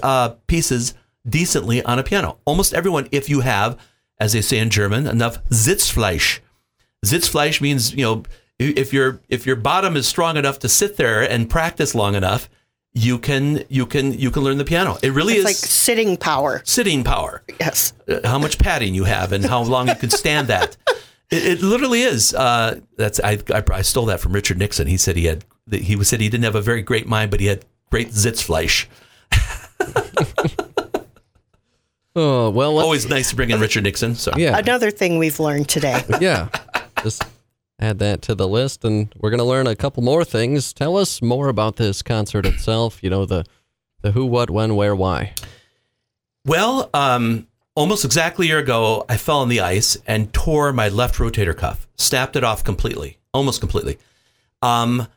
uh, 0.02 0.30
pieces 0.48 0.94
decently 1.28 1.84
on 1.84 2.00
a 2.00 2.04
piano. 2.04 2.38
Almost 2.46 2.74
everyone, 2.74 3.08
if 3.12 3.30
you 3.30 3.42
have, 3.42 3.78
as 4.20 4.34
they 4.34 4.42
say 4.42 4.58
in 4.60 4.70
German, 4.70 5.08
enough 5.08 5.44
Sitzfleisch. 5.50 6.40
Sitzfleisch 7.06 7.62
means 7.62 7.94
you 7.94 8.04
know 8.04 8.24
if 8.60 8.94
your 8.94 9.20
if 9.30 9.46
your 9.46 9.56
bottom 9.56 9.96
is 9.98 10.08
strong 10.08 10.38
enough 10.38 10.60
to 10.60 10.70
sit 10.70 10.98
there 10.98 11.22
and 11.22 11.50
practice 11.50 11.94
long 11.94 12.16
enough, 12.16 12.50
you 12.94 13.18
can 13.20 13.64
you 13.70 13.86
can 13.86 14.18
you 14.18 14.32
can 14.32 14.44
learn 14.44 14.58
the 14.58 14.66
piano. 14.66 14.98
It 15.04 15.12
really 15.12 15.34
It's 15.34 15.40
is 15.40 15.46
like 15.46 15.56
sitting 15.56 16.16
power. 16.18 16.62
sitting 16.64 17.04
power 17.04 17.44
Yes. 17.60 17.94
uh, 18.08 18.20
how 18.28 18.40
much 18.40 18.58
padding 18.60 18.94
you 18.96 19.04
have 19.04 19.32
and 19.34 19.44
how 19.44 19.62
long 19.64 19.88
you 19.90 19.96
can 19.96 20.10
stand 20.10 20.48
that. 20.48 20.78
It, 21.30 21.46
it 21.46 21.62
literally 21.62 22.04
is. 22.04 22.34
Uh, 22.34 22.80
that's 22.96 23.20
I, 23.22 23.40
I 23.54 23.64
I 23.72 23.82
stole 23.82 24.06
that 24.06 24.20
from 24.20 24.34
Richard 24.34 24.58
Nixon. 24.60 24.88
He 24.88 24.98
said 24.98 25.18
he 25.18 25.26
had 25.26 25.44
he 25.72 25.96
was 25.96 26.08
said 26.08 26.22
he 26.22 26.30
didn't 26.30 26.44
have 26.46 26.56
a 26.56 26.62
very 26.62 26.82
great 26.84 27.08
mind, 27.08 27.32
but 27.32 27.40
he 27.40 27.48
had 27.48 27.66
great 27.90 28.10
Sitzfleisch. 28.10 28.86
Oh 32.16 32.52
well, 32.52 32.78
Always 32.78 33.10
nice 33.10 33.32
to 33.32 33.36
bring 33.36 33.50
in 33.50 33.60
Richard 33.60 33.84
Nixon. 33.84 34.14
So 34.14 34.32
yeah, 34.38 34.56
Another 34.58 34.92
thing 34.92 35.18
we've 35.18 35.40
learned 35.40 35.68
today. 35.68 36.04
yeah. 36.22 36.50
Just 37.02 37.24
add 37.80 37.98
that 38.00 38.22
to 38.24 38.36
the 38.36 38.48
list, 38.48 38.86
and 38.86 39.12
we're 39.18 39.32
gonna 39.32 39.44
learn 39.44 39.66
a 39.66 39.76
couple 39.76 40.04
more 40.04 40.24
things. 40.24 40.74
Tell 40.74 40.96
us 40.98 41.24
more 41.24 41.48
about 41.48 41.78
this 41.78 42.04
concert 42.04 42.46
itself. 42.46 43.02
You 43.02 43.10
know 43.10 43.26
the 43.26 43.46
the 44.02 44.12
who, 44.12 44.26
what, 44.28 44.52
when, 44.52 44.76
where, 44.76 44.96
why. 44.96 45.34
Well, 46.46 46.90
um, 46.94 47.48
almost 47.74 48.06
exactly 48.06 48.46
a 48.46 48.50
year 48.50 48.60
ago, 48.60 49.06
I 49.10 49.18
fell 49.18 49.40
on 49.40 49.50
the 49.50 49.62
ice 49.62 49.98
and 50.06 50.32
tore 50.34 50.72
my 50.74 50.90
left 50.90 51.16
rotator 51.16 51.58
cuff, 51.58 51.88
snapped 51.96 52.36
it 52.36 52.44
off 52.44 52.64
completely, 52.64 53.18
almost 53.34 53.60
completely. 53.60 53.98
Um, 54.62 55.08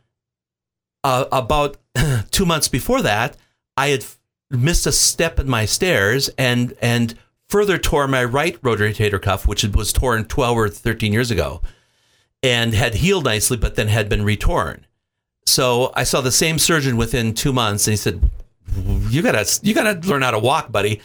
uh, 1.05 1.25
about 1.31 1.77
two 2.31 2.47
months 2.47 2.69
before 2.69 3.03
that, 3.03 3.37
I 3.77 3.89
had 3.89 4.01
f- 4.03 4.19
missed 4.51 4.87
a 4.87 4.93
step 4.93 5.39
in 5.39 5.49
my 5.49 5.65
stairs 5.65 6.29
and 6.39 6.75
and 6.81 7.15
further 7.49 7.79
tore 7.79 8.09
my 8.09 8.25
right 8.25 8.61
rotator 8.63 9.21
cuff, 9.21 9.47
which 9.47 9.65
was 9.65 9.93
torn 9.93 10.25
12 10.25 10.57
or 10.57 10.69
13 10.69 11.13
years 11.13 11.31
ago, 11.31 11.63
and 12.43 12.75
had 12.75 12.97
healed 12.97 13.25
nicely, 13.25 13.57
but 13.57 13.77
then 13.77 13.89
had 13.89 14.09
been 14.09 14.25
retorn. 14.25 14.85
So 15.45 15.93
I 15.95 16.03
saw 16.05 16.21
the 16.21 16.33
same 16.33 16.59
surgeon 16.59 16.97
within 16.97 17.35
two 17.35 17.53
months, 17.53 17.87
and 17.87 17.93
he 17.93 17.97
said, 17.97 18.31
"You 19.11 19.23
gotta, 19.23 19.47
you 19.63 19.75
gotta 19.75 20.07
learn 20.09 20.23
how 20.23 20.33
to 20.33 20.39
walk, 20.39 20.73
buddy." 20.73 21.01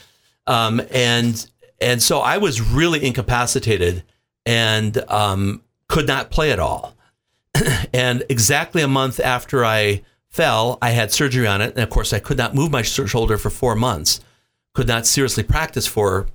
Um, 0.48 0.82
and 0.92 1.48
and 1.80 2.02
so 2.02 2.20
I 2.20 2.38
was 2.38 2.62
really 2.62 3.06
incapacitated 3.06 4.04
and 4.46 4.98
um, 5.10 5.64
could 5.88 6.08
not 6.08 6.32
play 6.32 6.52
at 6.52 6.60
all. 6.60 6.96
and 7.94 8.24
exactly 8.30 8.82
a 8.82 8.88
month 8.88 9.20
after 9.20 9.66
I 9.66 10.04
fell, 10.32 10.78
I 10.82 10.92
had 10.92 11.12
surgery 11.12 11.46
on 11.46 11.62
it, 11.62 11.76
and 11.76 11.84
of 11.84 11.90
course, 11.90 12.14
I 12.14 12.20
could 12.20 12.38
not 12.38 12.56
move 12.56 12.72
my 12.72 12.82
shoulder 12.82 13.38
for 13.38 13.50
four 13.50 13.76
months. 13.76 14.22
Could 14.74 14.88
not 14.88 15.06
seriously 15.06 15.44
practice 15.44 15.86
for 15.86 16.28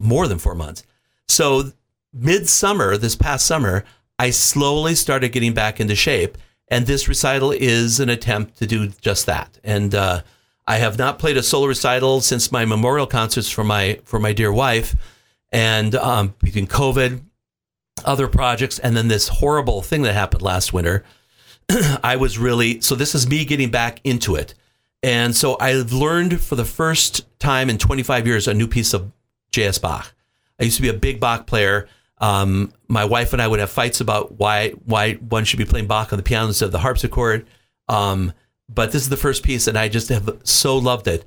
more 0.00 0.26
than 0.26 0.38
four 0.38 0.54
months. 0.54 0.82
So 1.28 1.72
midsummer, 2.12 2.96
this 2.96 3.16
past 3.16 3.46
summer, 3.46 3.84
I 4.18 4.30
slowly 4.30 4.94
started 4.94 5.32
getting 5.32 5.54
back 5.54 5.80
into 5.80 5.94
shape, 5.94 6.38
and 6.68 6.86
this 6.86 7.08
recital 7.08 7.50
is 7.50 8.00
an 8.00 8.08
attempt 8.08 8.56
to 8.58 8.66
do 8.66 8.88
just 8.88 9.26
that. 9.26 9.58
And 9.62 9.94
uh, 9.94 10.22
I 10.66 10.76
have 10.76 10.98
not 10.98 11.18
played 11.18 11.36
a 11.36 11.42
solo 11.42 11.66
recital 11.66 12.20
since 12.20 12.50
my 12.50 12.64
memorial 12.64 13.06
concerts 13.06 13.50
for 13.50 13.64
my 13.64 14.00
for 14.04 14.18
my 14.18 14.32
dear 14.32 14.52
wife, 14.52 14.96
and 15.52 15.94
um, 15.94 16.34
between 16.38 16.66
COVID, 16.66 17.22
other 18.04 18.28
projects, 18.28 18.78
and 18.78 18.96
then 18.96 19.08
this 19.08 19.28
horrible 19.28 19.82
thing 19.82 20.02
that 20.02 20.14
happened 20.14 20.42
last 20.42 20.72
winter, 20.72 21.04
I 22.02 22.16
was 22.16 22.38
really 22.38 22.80
so. 22.80 22.94
This 22.94 23.14
is 23.14 23.28
me 23.28 23.44
getting 23.44 23.70
back 23.70 24.00
into 24.04 24.34
it, 24.34 24.54
and 25.02 25.34
so 25.34 25.56
I've 25.60 25.92
learned 25.92 26.40
for 26.40 26.56
the 26.56 26.64
first 26.64 27.26
time 27.38 27.70
in 27.70 27.78
25 27.78 28.26
years 28.26 28.48
a 28.48 28.54
new 28.54 28.68
piece 28.68 28.94
of 28.94 29.10
J.S. 29.50 29.78
Bach. 29.78 30.14
I 30.60 30.64
used 30.64 30.76
to 30.76 30.82
be 30.82 30.88
a 30.88 30.94
big 30.94 31.20
Bach 31.20 31.46
player. 31.46 31.88
Um, 32.18 32.72
my 32.88 33.04
wife 33.04 33.32
and 33.32 33.42
I 33.42 33.48
would 33.48 33.60
have 33.60 33.70
fights 33.70 34.00
about 34.00 34.38
why 34.38 34.70
why 34.84 35.14
one 35.14 35.44
should 35.44 35.58
be 35.58 35.64
playing 35.64 35.86
Bach 35.86 36.12
on 36.12 36.16
the 36.16 36.22
piano 36.22 36.48
instead 36.48 36.66
of 36.66 36.72
the 36.72 36.78
harpsichord. 36.78 37.46
Um, 37.88 38.32
but 38.68 38.92
this 38.92 39.02
is 39.02 39.08
the 39.08 39.16
first 39.16 39.42
piece, 39.42 39.66
and 39.66 39.78
I 39.78 39.88
just 39.88 40.08
have 40.08 40.38
so 40.44 40.78
loved 40.78 41.06
it. 41.06 41.24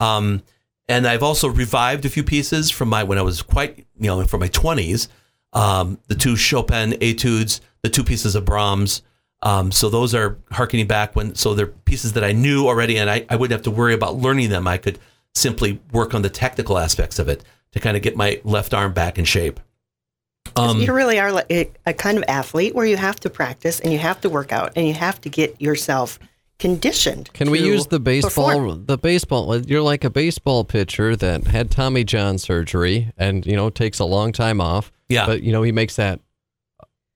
Um, 0.00 0.42
and 0.88 1.06
I've 1.06 1.22
also 1.22 1.48
revived 1.48 2.04
a 2.04 2.08
few 2.08 2.24
pieces 2.24 2.70
from 2.70 2.88
my 2.88 3.04
when 3.04 3.18
I 3.18 3.22
was 3.22 3.42
quite 3.42 3.86
you 3.98 4.06
know 4.08 4.24
from 4.24 4.40
my 4.40 4.48
20s. 4.48 5.08
Um, 5.52 5.98
the 6.06 6.14
two 6.14 6.36
Chopin 6.36 6.94
etudes, 7.00 7.60
the 7.82 7.88
two 7.88 8.04
pieces 8.04 8.34
of 8.34 8.44
Brahms. 8.44 9.02
Um, 9.42 9.72
so 9.72 9.88
those 9.88 10.14
are 10.14 10.38
harkening 10.50 10.86
back 10.86 11.16
when 11.16 11.34
so 11.34 11.54
they're 11.54 11.66
pieces 11.66 12.12
that 12.12 12.24
I 12.24 12.32
knew 12.32 12.66
already, 12.66 12.98
and 12.98 13.08
I, 13.08 13.24
I 13.28 13.36
wouldn't 13.36 13.56
have 13.56 13.64
to 13.64 13.70
worry 13.70 13.94
about 13.94 14.16
learning 14.16 14.50
them. 14.50 14.66
I 14.68 14.76
could 14.76 14.98
simply 15.34 15.80
work 15.92 16.14
on 16.14 16.22
the 16.22 16.30
technical 16.30 16.78
aspects 16.78 17.18
of 17.18 17.28
it 17.28 17.42
to 17.72 17.80
kind 17.80 17.96
of 17.96 18.02
get 18.02 18.16
my 18.16 18.40
left 18.44 18.74
arm 18.74 18.92
back 18.92 19.18
in 19.18 19.24
shape. 19.24 19.60
Um, 20.56 20.80
you 20.80 20.92
really 20.92 21.18
are 21.18 21.32
like 21.32 21.46
a, 21.50 21.70
a 21.86 21.92
kind 21.92 22.18
of 22.18 22.24
athlete 22.26 22.74
where 22.74 22.86
you 22.86 22.96
have 22.96 23.20
to 23.20 23.30
practice 23.30 23.78
and 23.80 23.92
you 23.92 23.98
have 23.98 24.20
to 24.22 24.30
work 24.30 24.52
out 24.52 24.72
and 24.74 24.86
you 24.86 24.94
have 24.94 25.20
to 25.20 25.28
get 25.28 25.60
yourself 25.60 26.18
conditioned. 26.58 27.32
Can 27.32 27.50
we 27.50 27.60
use 27.60 27.86
the 27.86 28.00
baseball? 28.00 28.48
perform. 28.48 28.86
The 28.86 28.98
baseball. 28.98 29.56
You're 29.58 29.82
like 29.82 30.04
a 30.04 30.10
baseball 30.10 30.64
pitcher 30.64 31.16
that 31.16 31.46
had 31.46 31.70
Tommy 31.70 32.04
John 32.04 32.38
surgery, 32.38 33.12
and 33.16 33.46
you 33.46 33.56
know 33.56 33.70
takes 33.70 33.98
a 33.98 34.04
long 34.04 34.32
time 34.32 34.60
off. 34.60 34.92
Yeah. 35.08 35.26
But 35.26 35.42
you 35.42 35.52
know 35.52 35.62
he 35.62 35.72
makes 35.72 35.96
that 35.96 36.20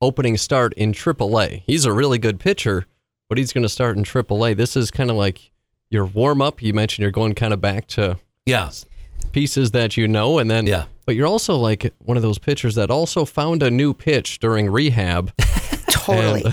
opening 0.01 0.37
start 0.37 0.73
in 0.75 0.93
AAA. 0.93 1.63
He's 1.67 1.85
a 1.85 1.93
really 1.93 2.19
good 2.19 2.39
pitcher, 2.41 2.87
but 3.29 3.39
he's 3.39 3.53
going 3.53 3.63
to 3.63 3.69
start 3.69 3.97
in 3.97 4.05
AAA. 4.05 4.57
This 4.57 4.77
is 4.77 4.91
kind 4.91 5.11
of 5.11 5.17
like 5.17 5.51
your 5.91 6.05
warm 6.07 6.43
up. 6.43 6.63
You 6.63 6.75
mentioned 6.75 7.03
you're 7.03 7.11
going 7.13 7.35
kind 7.35 7.53
of 7.53 7.61
back 7.61 7.87
to 7.89 8.19
yeah, 8.47 8.71
pieces 9.33 9.71
that 9.73 9.97
you 9.97 10.07
know, 10.09 10.39
and 10.39 10.51
then 10.51 10.67
Yeah. 10.67 10.85
But 11.07 11.17
you're 11.17 11.27
also 11.27 11.57
like 11.57 11.93
one 11.99 12.17
of 12.17 12.23
those 12.23 12.39
pitchers 12.39 12.75
that 12.77 12.91
also 12.91 13.25
found 13.27 13.63
a 13.63 13.71
new 13.71 13.93
pitch 13.93 14.39
during 14.39 14.71
rehab. 14.71 15.33
Totally. 15.91 16.43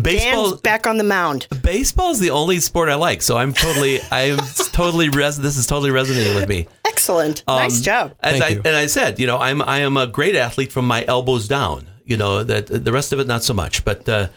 baseball. 0.00 0.50
Dan's 0.50 0.60
back 0.60 0.86
on 0.86 0.96
the 0.96 1.04
mound. 1.04 1.48
Baseball 1.62 2.10
is 2.12 2.20
the 2.20 2.30
only 2.30 2.60
sport 2.60 2.88
I 2.88 2.94
like, 2.94 3.22
so 3.22 3.36
I'm 3.36 3.52
totally, 3.52 4.00
I 4.10 4.22
am 4.22 4.38
totally 4.72 5.08
res. 5.08 5.38
This 5.38 5.56
is 5.56 5.66
totally 5.66 5.90
resonating 5.90 6.34
with 6.34 6.48
me. 6.48 6.66
Excellent. 6.86 7.42
nice 7.46 7.78
Um, 7.78 7.82
job. 7.82 8.14
As 8.20 8.32
Thank 8.38 8.44
I, 8.44 8.48
you. 8.48 8.62
And 8.64 8.76
I 8.76 8.86
said, 8.86 9.18
you 9.18 9.26
know, 9.26 9.38
I'm 9.38 9.60
I 9.62 9.78
am 9.78 9.96
a 9.96 10.06
great 10.06 10.36
athlete 10.36 10.70
from 10.72 10.86
my 10.86 11.04
elbows 11.06 11.48
down. 11.48 11.86
You 12.04 12.16
know 12.16 12.42
that 12.44 12.66
the 12.66 12.92
rest 12.92 13.12
of 13.12 13.20
it 13.20 13.26
not 13.26 13.42
so 13.42 13.54
much. 13.54 13.84
But 13.84 14.08
uh, 14.08 14.28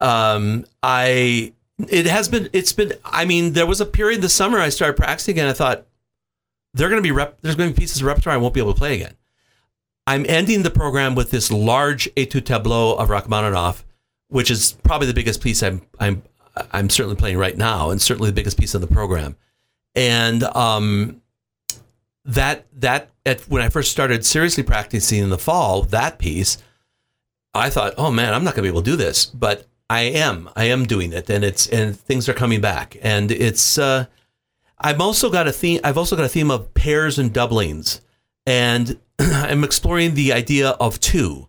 um, 0.00 0.64
I 0.82 1.52
it 1.78 2.06
has 2.06 2.28
been 2.28 2.48
it's 2.52 2.72
been. 2.72 2.92
I 3.04 3.24
mean, 3.24 3.52
there 3.52 3.66
was 3.66 3.80
a 3.80 3.86
period 3.86 4.22
this 4.22 4.34
summer 4.34 4.58
I 4.58 4.68
started 4.68 4.96
practicing 4.96 5.38
and 5.38 5.48
I 5.48 5.52
thought 5.52 5.86
they're 6.74 6.88
going 6.88 7.02
to 7.02 7.06
be 7.06 7.12
rep, 7.12 7.40
there's 7.40 7.56
going 7.56 7.70
to 7.70 7.74
be 7.74 7.80
pieces 7.80 8.00
of 8.00 8.06
repertoire 8.06 8.34
I 8.34 8.38
won't 8.38 8.54
be 8.54 8.60
able 8.60 8.74
to 8.74 8.78
play 8.78 8.94
again. 8.94 9.14
I'm 10.06 10.26
ending 10.28 10.62
the 10.62 10.70
program 10.70 11.14
with 11.14 11.30
this 11.30 11.50
large 11.50 12.08
etude 12.16 12.44
tableau 12.44 12.94
of 12.94 13.08
Rachmaninoff, 13.08 13.84
which 14.28 14.50
is 14.50 14.72
probably 14.82 15.06
the 15.06 15.14
biggest 15.14 15.42
piece 15.42 15.62
I'm 15.62 15.82
I'm 15.98 16.22
I'm 16.72 16.90
certainly 16.90 17.16
playing 17.16 17.38
right 17.38 17.56
now, 17.56 17.90
and 17.90 18.00
certainly 18.00 18.30
the 18.30 18.34
biggest 18.34 18.58
piece 18.58 18.74
of 18.74 18.80
the 18.80 18.86
program. 18.86 19.36
And 19.94 20.42
um, 20.42 21.22
that 22.24 22.66
that 22.80 23.10
at, 23.24 23.40
when 23.42 23.62
I 23.62 23.68
first 23.68 23.90
started 23.90 24.24
seriously 24.24 24.62
practicing 24.62 25.22
in 25.22 25.30
the 25.30 25.38
fall, 25.38 25.82
that 25.84 26.18
piece, 26.18 26.58
I 27.54 27.70
thought, 27.70 27.94
oh 27.96 28.10
man, 28.10 28.34
I'm 28.34 28.44
not 28.44 28.54
going 28.54 28.64
to 28.64 28.70
be 28.70 28.74
able 28.74 28.82
to 28.82 28.90
do 28.90 28.96
this, 28.96 29.26
but 29.26 29.66
I 29.88 30.02
am. 30.02 30.50
I 30.56 30.64
am 30.64 30.86
doing 30.86 31.12
it, 31.12 31.28
and 31.30 31.44
it's 31.44 31.66
and 31.68 31.98
things 31.98 32.28
are 32.28 32.34
coming 32.34 32.60
back, 32.60 32.96
and 33.02 33.30
it's. 33.30 33.78
Uh, 33.78 34.06
I've 34.78 35.00
also 35.00 35.30
got 35.30 35.46
a 35.46 35.52
theme. 35.52 35.80
I've 35.84 35.98
also 35.98 36.16
got 36.16 36.24
a 36.24 36.28
theme 36.28 36.50
of 36.50 36.74
pairs 36.74 37.18
and 37.18 37.32
doublings, 37.32 38.00
and 38.46 38.98
I'm 39.18 39.62
exploring 39.62 40.14
the 40.14 40.32
idea 40.32 40.70
of 40.70 41.00
two, 41.00 41.48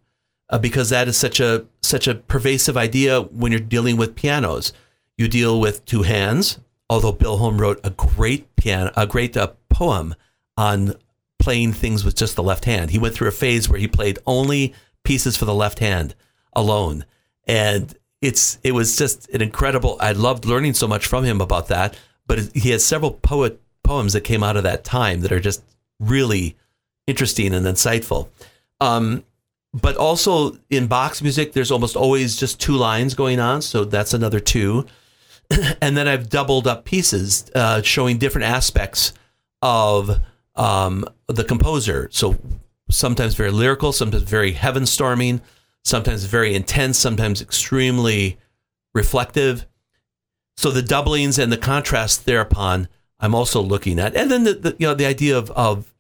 uh, 0.50 0.60
because 0.60 0.90
that 0.90 1.08
is 1.08 1.18
such 1.18 1.40
a 1.40 1.66
such 1.82 2.08
a 2.08 2.16
pervasive 2.16 2.78
idea 2.78 3.22
when 3.22 3.52
you're 3.52 3.62
dealing 3.62 3.98
with 3.98 4.16
pianos. 4.16 4.74
You 5.18 5.28
deal 5.28 5.60
with 5.60 5.86
two 5.86 6.04
hands, 6.04 6.60
although 6.90 7.14
Bill 7.14 7.38
Holm 7.38 7.60
wrote 7.60 7.80
a 7.84 7.90
great 7.90 8.54
piano, 8.58 8.92
a 8.98 9.08
great 9.08 9.38
uh, 9.38 9.54
poem 9.70 10.14
on 10.58 10.96
playing 11.40 11.74
things 11.74 12.04
with 12.04 12.16
just 12.16 12.36
the 12.36 12.44
left 12.44 12.66
hand. 12.66 12.92
He 12.92 13.00
went 13.00 13.16
through 13.16 13.28
a 13.28 13.32
phase 13.32 13.70
where 13.70 13.80
he 13.80 13.88
played 13.88 14.20
only 14.26 14.74
pieces 15.06 15.38
for 15.38 15.46
the 15.46 15.54
left 15.54 15.80
hand 15.80 16.16
alone, 16.54 17.06
and 17.48 17.96
it's 18.22 18.60
it 18.64 18.74
was 18.74 18.98
just 18.98 19.30
an 19.30 19.42
incredible. 19.42 19.98
I 20.00 20.12
loved 20.12 20.46
learning 20.46 20.74
so 20.74 20.88
much 20.88 21.06
from 21.06 21.24
him 21.24 21.40
about 21.40 21.68
that. 21.70 21.98
But 22.28 22.50
he 22.54 22.72
has 22.72 22.86
several 22.86 23.12
poet 23.12 23.62
poems 23.84 24.14
that 24.14 24.22
came 24.22 24.44
out 24.44 24.58
of 24.58 24.64
that 24.64 24.84
time 24.84 25.22
that 25.22 25.32
are 25.32 25.40
just 25.40 25.64
really 26.00 26.58
interesting 27.08 27.54
and 27.54 27.66
insightful. 27.66 28.30
Um, 28.82 29.24
but 29.74 29.98
also 29.98 30.58
in 30.70 30.88
Bach's 30.88 31.22
music, 31.22 31.54
there's 31.54 31.72
almost 31.72 31.96
always 31.96 32.36
just 32.36 32.60
two 32.60 32.76
lines 32.76 33.14
going 33.14 33.40
on, 33.40 33.62
so 33.62 33.86
that's 33.86 34.14
another 34.14 34.40
two. 34.40 34.86
and 35.82 35.96
then 35.96 36.08
I've 36.08 36.30
doubled 36.30 36.66
up 36.66 36.86
pieces 36.86 37.52
uh, 37.54 37.82
showing 37.82 38.18
different 38.18 38.48
aspects 38.48 39.14
of 39.62 40.20
um, 40.56 41.06
the 41.28 41.44
composer. 41.44 42.08
So 42.12 42.38
sometimes 42.90 43.36
very 43.36 43.52
lyrical, 43.52 43.92
sometimes 43.92 44.24
very 44.24 44.54
heaven 44.54 44.86
storming, 44.86 45.42
sometimes 45.84 46.26
very 46.26 46.56
intense, 46.56 46.98
sometimes 46.98 47.42
extremely 47.42 48.38
reflective. 48.94 49.66
So 50.58 50.72
the 50.72 50.82
doublings 50.82 51.38
and 51.38 51.52
the 51.52 51.58
contrast 51.58 52.26
thereupon, 52.26 52.88
I'm 53.20 53.36
also 53.36 53.62
looking 53.62 54.00
at, 54.00 54.16
and 54.16 54.32
then 54.32 54.44
the, 54.44 54.54
the 54.54 54.76
you 54.80 54.88
know 54.88 54.94
the 54.94 55.06
idea 55.06 55.38
of 55.38 55.52
of 55.52 55.94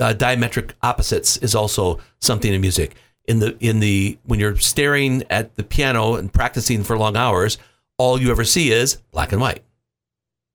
uh, 0.00 0.14
diametric 0.14 0.72
opposites 0.82 1.36
is 1.38 1.54
also 1.54 2.00
something 2.20 2.52
in 2.52 2.60
music. 2.60 2.94
In 3.26 3.40
the 3.40 3.56
in 3.60 3.80
the 3.80 4.18
when 4.24 4.38
you're 4.38 4.56
staring 4.56 5.24
at 5.30 5.56
the 5.56 5.64
piano 5.64 6.14
and 6.14 6.32
practicing 6.32 6.84
for 6.84 6.96
long 6.96 7.16
hours, 7.16 7.58
all 7.98 8.20
you 8.20 8.30
ever 8.30 8.44
see 8.44 8.70
is 8.70 8.96
black 9.10 9.32
and 9.32 9.40
white. 9.40 9.62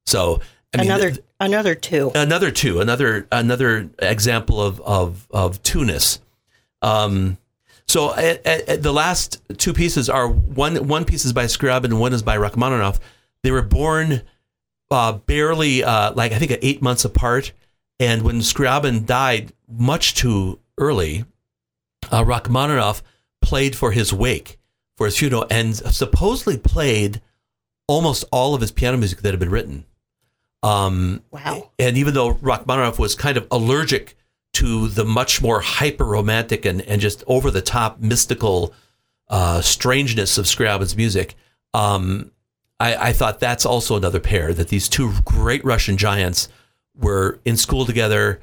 So 0.05 0.41
I 0.73 0.77
mean, 0.77 0.87
another 0.87 1.11
th- 1.11 1.25
another 1.41 1.75
two. 1.75 2.11
another 2.15 2.51
two, 2.51 2.79
another 2.79 3.27
another 3.31 3.89
example 3.99 4.61
of 4.61 4.79
of 4.81 5.27
of 5.31 5.61
two-ness. 5.63 6.19
Um, 6.81 7.37
so 7.87 8.13
the 8.13 8.93
last 8.93 9.41
two 9.57 9.73
pieces 9.73 10.09
are 10.09 10.27
one 10.27 10.87
one 10.87 11.03
piece 11.03 11.25
is 11.25 11.33
by 11.33 11.45
Scriabin 11.45 11.85
and 11.85 11.99
one 11.99 12.13
is 12.13 12.23
by 12.23 12.37
Rachmaninoff. 12.37 12.99
They 13.43 13.51
were 13.51 13.61
born 13.61 14.21
uh, 14.89 15.13
barely 15.13 15.83
uh, 15.83 16.13
like 16.13 16.31
I 16.31 16.39
think 16.39 16.57
eight 16.61 16.81
months 16.81 17.03
apart, 17.03 17.51
and 17.99 18.21
when 18.21 18.39
Scriabin 18.39 19.05
died 19.05 19.51
much 19.67 20.15
too 20.15 20.59
early, 20.77 21.25
uh, 22.11 22.23
Rachmaninoff 22.23 23.01
played 23.41 23.75
for 23.75 23.91
his 23.91 24.13
wake 24.13 24.57
for 24.95 25.05
his 25.05 25.17
funeral 25.17 25.47
and 25.49 25.75
supposedly 25.75 26.57
played 26.57 27.21
almost 27.87 28.23
all 28.31 28.53
of 28.53 28.61
his 28.61 28.71
piano 28.71 28.97
music 28.97 29.21
that 29.21 29.31
had 29.31 29.39
been 29.39 29.49
written. 29.49 29.83
Um, 30.63 31.23
Wow. 31.31 31.71
and 31.79 31.97
even 31.97 32.13
though 32.13 32.33
Rachmaninoff 32.33 32.99
was 32.99 33.15
kind 33.15 33.37
of 33.37 33.47
allergic 33.49 34.15
to 34.53 34.87
the 34.89 35.05
much 35.05 35.41
more 35.41 35.61
hyper 35.61 36.05
romantic 36.05 36.65
and, 36.65 36.81
and 36.81 37.01
just 37.01 37.23
over 37.25 37.49
the 37.49 37.61
top 37.61 37.99
mystical 37.99 38.73
uh, 39.29 39.61
strangeness 39.61 40.37
of 40.37 40.45
Scriabin's 40.47 40.95
music, 40.95 41.35
um, 41.73 42.31
I, 42.79 43.09
I 43.09 43.13
thought 43.13 43.39
that's 43.39 43.65
also 43.65 43.95
another 43.95 44.19
pair 44.19 44.53
that 44.53 44.67
these 44.67 44.89
two 44.89 45.13
great 45.25 45.63
Russian 45.63 45.97
giants 45.97 46.49
were 46.95 47.39
in 47.45 47.55
school 47.57 47.85
together, 47.85 48.41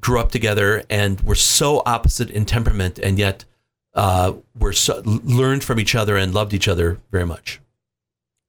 grew 0.00 0.20
up 0.20 0.30
together, 0.30 0.84
and 0.88 1.20
were 1.22 1.34
so 1.34 1.82
opposite 1.84 2.30
in 2.30 2.44
temperament, 2.44 2.98
and 2.98 3.18
yet 3.18 3.44
uh, 3.94 4.34
were 4.58 4.72
so, 4.72 5.02
learned 5.04 5.64
from 5.64 5.80
each 5.80 5.94
other 5.96 6.16
and 6.16 6.32
loved 6.32 6.54
each 6.54 6.68
other 6.68 6.98
very 7.10 7.26
much. 7.26 7.60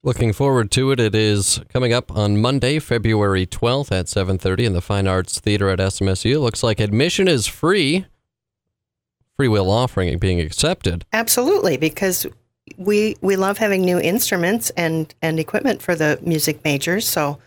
Looking 0.03 0.33
forward 0.33 0.71
to 0.71 0.91
it. 0.91 0.99
It 0.99 1.13
is 1.13 1.61
coming 1.69 1.93
up 1.93 2.11
on 2.11 2.41
Monday, 2.41 2.79
February 2.79 3.45
12th 3.45 3.91
at 3.91 4.07
7:30 4.07 4.65
in 4.65 4.73
the 4.73 4.81
Fine 4.81 5.07
Arts 5.07 5.39
Theater 5.39 5.69
at 5.69 5.79
SMSU. 5.79 6.39
Looks 6.41 6.63
like 6.63 6.79
admission 6.79 7.27
is 7.27 7.45
free. 7.45 8.05
Free 9.37 9.47
will 9.47 9.69
offering 9.69 10.17
being 10.17 10.39
accepted. 10.41 11.05
Absolutely, 11.13 11.77
because 11.77 12.25
we 12.77 13.15
we 13.21 13.35
love 13.35 13.59
having 13.59 13.81
new 13.81 13.99
instruments 13.99 14.71
and 14.71 15.13
and 15.21 15.39
equipment 15.39 15.83
for 15.83 15.93
the 15.93 16.17
music 16.23 16.63
majors. 16.63 17.07
So 17.07 17.37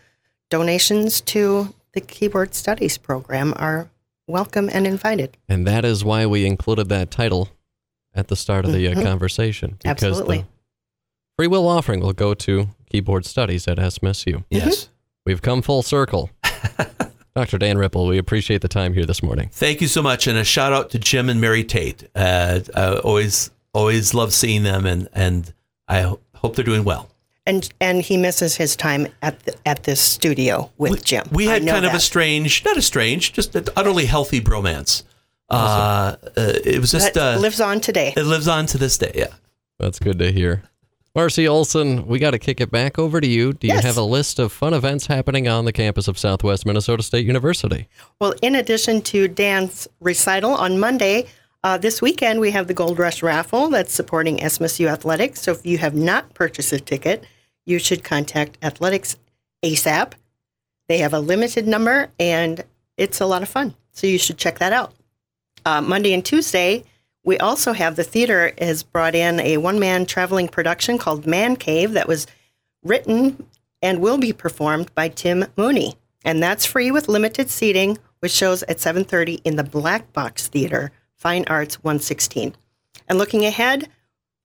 donations 0.49 1.19
to 1.21 1.73
the 1.91 1.99
keyboard 1.99 2.55
studies 2.55 2.97
program 2.97 3.53
are 3.57 3.89
welcome 4.27 4.69
and 4.71 4.87
invited. 4.87 5.35
And 5.49 5.67
that 5.67 5.83
is 5.83 6.05
why 6.05 6.25
we 6.25 6.45
included 6.45 6.87
that 6.87 7.11
title 7.11 7.49
at 8.13 8.29
the 8.29 8.35
start 8.37 8.63
of 8.63 8.71
the 8.71 8.87
uh, 8.87 8.95
Mhm. 8.95 9.03
conversation. 9.03 9.71
Because 9.83 9.91
Absolutely. 10.03 10.37
the 10.39 10.45
free 11.37 11.47
will 11.47 11.67
offering 11.67 11.99
will 11.99 12.13
go 12.13 12.33
to 12.33 12.69
keyboard 12.89 13.25
studies 13.25 13.67
at 13.67 13.77
SMSU. 13.77 14.43
Yes. 14.49 14.89
We've 15.25 15.41
come 15.41 15.61
full 15.61 15.83
circle. 15.83 16.29
Dr. 17.35 17.57
Dan 17.57 17.75
Rieppel, 17.77 18.07
we 18.07 18.17
appreciate 18.17 18.61
the 18.61 18.67
time 18.69 18.93
here 18.93 19.05
this 19.05 19.21
morning. 19.21 19.49
Thank 19.51 19.81
you 19.81 19.87
so 19.87 20.01
much, 20.01 20.25
and 20.27 20.37
a 20.37 20.45
shout 20.45 20.71
out 20.71 20.89
to 20.91 20.99
Jim 20.99 21.29
and 21.29 21.41
Mary 21.41 21.65
Tate. 21.65 22.07
Uh, 22.15 22.61
I 22.73 22.95
always 22.99 23.51
always 23.73 24.13
love 24.13 24.31
seeing 24.31 24.63
them, 24.63 24.85
and 24.85 25.09
and 25.11 25.53
I 25.87 26.01
ho- 26.01 26.21
hope 26.35 26.55
they're 26.55 26.63
doing 26.63 26.85
well. 26.85 27.09
And 27.45 27.69
and 27.81 28.01
he 28.01 28.15
misses 28.15 28.55
his 28.55 28.77
time 28.77 29.07
at 29.21 29.37
the, 29.41 29.53
at 29.65 29.83
this 29.83 29.99
studio 29.99 30.71
with 30.77 31.03
Jim. 31.03 31.27
We 31.31 31.45
had 31.47 31.63
know 31.63 31.73
kind 31.73 31.85
of 31.85 31.93
a 31.93 31.99
strange, 31.99 32.63
not 32.63 32.77
a 32.77 32.81
strange, 32.81 33.33
just 33.33 33.53
an 33.55 33.65
utterly 33.75 34.05
healthy 34.05 34.39
bromance. 34.39 35.03
Uh, 35.49 36.15
uh, 36.25 36.31
it 36.37 36.79
was 36.79 36.91
just 36.91 37.15
that 37.15 37.35
uh, 37.35 37.39
lives 37.39 37.59
on 37.59 37.81
today. 37.81 38.13
it 38.15 38.23
lives 38.23 38.47
on 38.47 38.65
to 38.67 38.77
this 38.77 38.97
day. 38.97 39.11
Yeah. 39.13 39.33
That's 39.77 39.99
good 39.99 40.17
to 40.19 40.31
hear. 40.31 40.63
Marcy 41.15 41.47
Olson, 41.47 42.05
we 42.07 42.19
got 42.19 42.31
to 42.31 42.39
kick 42.39 42.59
it 42.59 42.69
back 42.69 42.99
over 42.99 43.21
to 43.21 43.27
you. 43.27 43.53
Do 43.53 43.67
you 43.67 43.73
Yes. 43.73 43.83
have 43.85 43.97
a 43.97 44.01
list 44.03 44.37
of 44.37 44.51
fun 44.51 44.73
events 44.73 45.07
happening 45.07 45.47
on 45.47 45.63
the 45.63 45.71
campus 45.71 46.09
of 46.09 46.17
Southwest 46.19 46.65
Minnesota 46.65 47.01
State 47.03 47.25
University? 47.25 47.87
Well, 48.19 48.33
in 48.41 48.53
addition 48.55 49.01
to 49.03 49.29
Dan's 49.29 49.87
recital 50.01 50.51
on 50.51 50.77
Monday, 50.77 51.27
uh, 51.63 51.77
this 51.77 52.01
weekend 52.01 52.41
we 52.41 52.51
have 52.51 52.67
the 52.67 52.73
Gold 52.73 52.99
Rush 52.99 53.23
raffle 53.23 53.69
that's 53.69 53.93
supporting 53.93 54.39
SMSU 54.43 54.87
Athletics. 54.87 55.41
So 55.41 55.51
if 55.53 55.65
you 55.65 55.77
have 55.77 55.95
not 55.95 56.33
purchased 56.33 56.73
a 56.73 56.79
ticket, 56.81 57.23
you 57.65 57.79
should 57.79 58.03
contact 58.03 58.57
Athletics 58.61 59.15
ASAP. 59.63 60.11
They 60.89 60.97
have 60.97 61.13
a 61.13 61.19
limited 61.19 61.65
number 61.65 62.09
and 62.19 62.61
it's 62.97 63.21
a 63.21 63.25
lot 63.25 63.41
of 63.41 63.47
fun. 63.47 63.73
So 63.93 64.05
you 64.05 64.17
should 64.17 64.37
check 64.37 64.59
that 64.59 64.73
out. 64.73 64.93
Uh, 65.65 65.79
Monday 65.81 66.13
and 66.13 66.23
Tuesday, 66.25 66.83
we 67.25 67.37
also 67.39 67.73
have 67.73 67.95
the 67.95 68.03
theater 68.03 68.53
has 68.59 68.83
brought 68.83 69.15
in 69.15 69.39
a 69.39 69.57
one 69.57 69.79
man 69.79 70.05
traveling 70.05 70.47
production 70.47 70.97
called 70.97 71.25
Man 71.25 71.55
Cave 71.55 71.93
that 71.93 72.07
was 72.07 72.27
written 72.83 73.47
and 73.81 73.99
will 73.99 74.17
be 74.17 74.31
performed 74.31 74.93
by 74.95 75.09
Tim 75.09 75.45
Mooney. 75.57 75.95
And 76.23 76.41
that's 76.41 76.65
free 76.65 76.91
with 76.91 77.09
limited 77.09 77.49
seating, 77.49 77.97
which 78.19 78.31
shows 78.31 78.63
at 78.63 78.79
7:30 78.79 79.41
in 79.43 79.55
the 79.55 79.63
Black 79.63 80.13
Box 80.13 80.47
Theater, 80.47 80.91
Fine 81.15 81.45
Arts 81.47 81.83
116. 81.83 82.55
And 83.07 83.17
looking 83.17 83.45
ahead, 83.45 83.89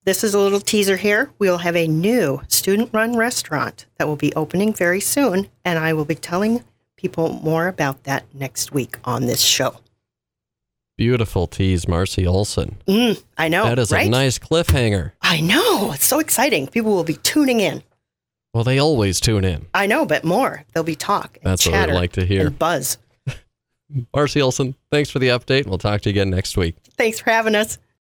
this 0.05 0.25
is 0.25 0.35
a 0.35 0.39
little 0.39 0.61
teaser 0.61 0.97
here. 0.97 1.31
We'll 1.39 1.59
have 1.59 1.77
a 1.77 1.87
new 1.87 2.41
student-run 2.49 3.17
restaurant 3.17 3.87
that 3.99 4.09
will 4.09 4.17
be 4.17 4.35
opening 4.35 4.73
very 4.73 5.01
soon, 5.01 5.49
and 5.65 5.79
I 5.79 5.93
will 5.93 6.07
be 6.07 6.15
telling 6.15 6.65
people 6.97 7.41
more 7.43 7.69
about 7.69 8.05
that 8.05 8.25
next 8.35 8.73
week 8.73 8.97
on 9.05 9.27
this 9.27 9.43
show. 9.43 9.77
Beautiful 11.01 11.47
tease, 11.47 11.89
Marcy 11.89 12.27
Olson. 12.27 12.77
Mm, 12.87 13.25
I 13.39 13.49
know, 13.49 13.65
that 13.65 13.79
is 13.79 13.91
right? 13.91 14.07
a 14.07 14.11
nice 14.11 14.39
cliffhanger. 14.39 15.13
I 15.23 15.41
know. 15.41 15.93
It's 15.93 16.05
so 16.05 16.19
exciting. 16.19 16.67
People 16.67 16.93
will 16.93 17.05
be 17.05 17.15
tuning 17.15 17.61
in. 17.61 17.83
Well, 18.53 18.65
they 18.65 18.79
always 18.79 19.19
tune 19.19 19.43
in. 19.47 19.65
I 19.73 19.87
know, 19.87 20.05
but 20.05 20.25
more. 20.25 20.63
There'll 20.75 20.85
be 20.85 20.97
talk. 20.97 21.39
That's 21.43 21.65
what 21.65 21.75
I'd 21.75 21.95
like 21.95 22.13
to 22.13 22.27
hear. 22.27 22.51
Buzz. 22.51 22.99
Marcy 24.15 24.43
Olson, 24.43 24.75
thanks 24.91 25.09
for 25.09 25.21
the 25.21 25.29
update. 25.29 25.67
We'll 25.67 25.79
talk 25.79 26.03
to 26.03 26.11
you 26.11 26.13
again 26.13 26.29
next 26.29 26.59
week. 26.59 26.77
Thanks 26.99 27.19
for 27.19 27.31
having 27.31 27.55
us. 27.55 27.79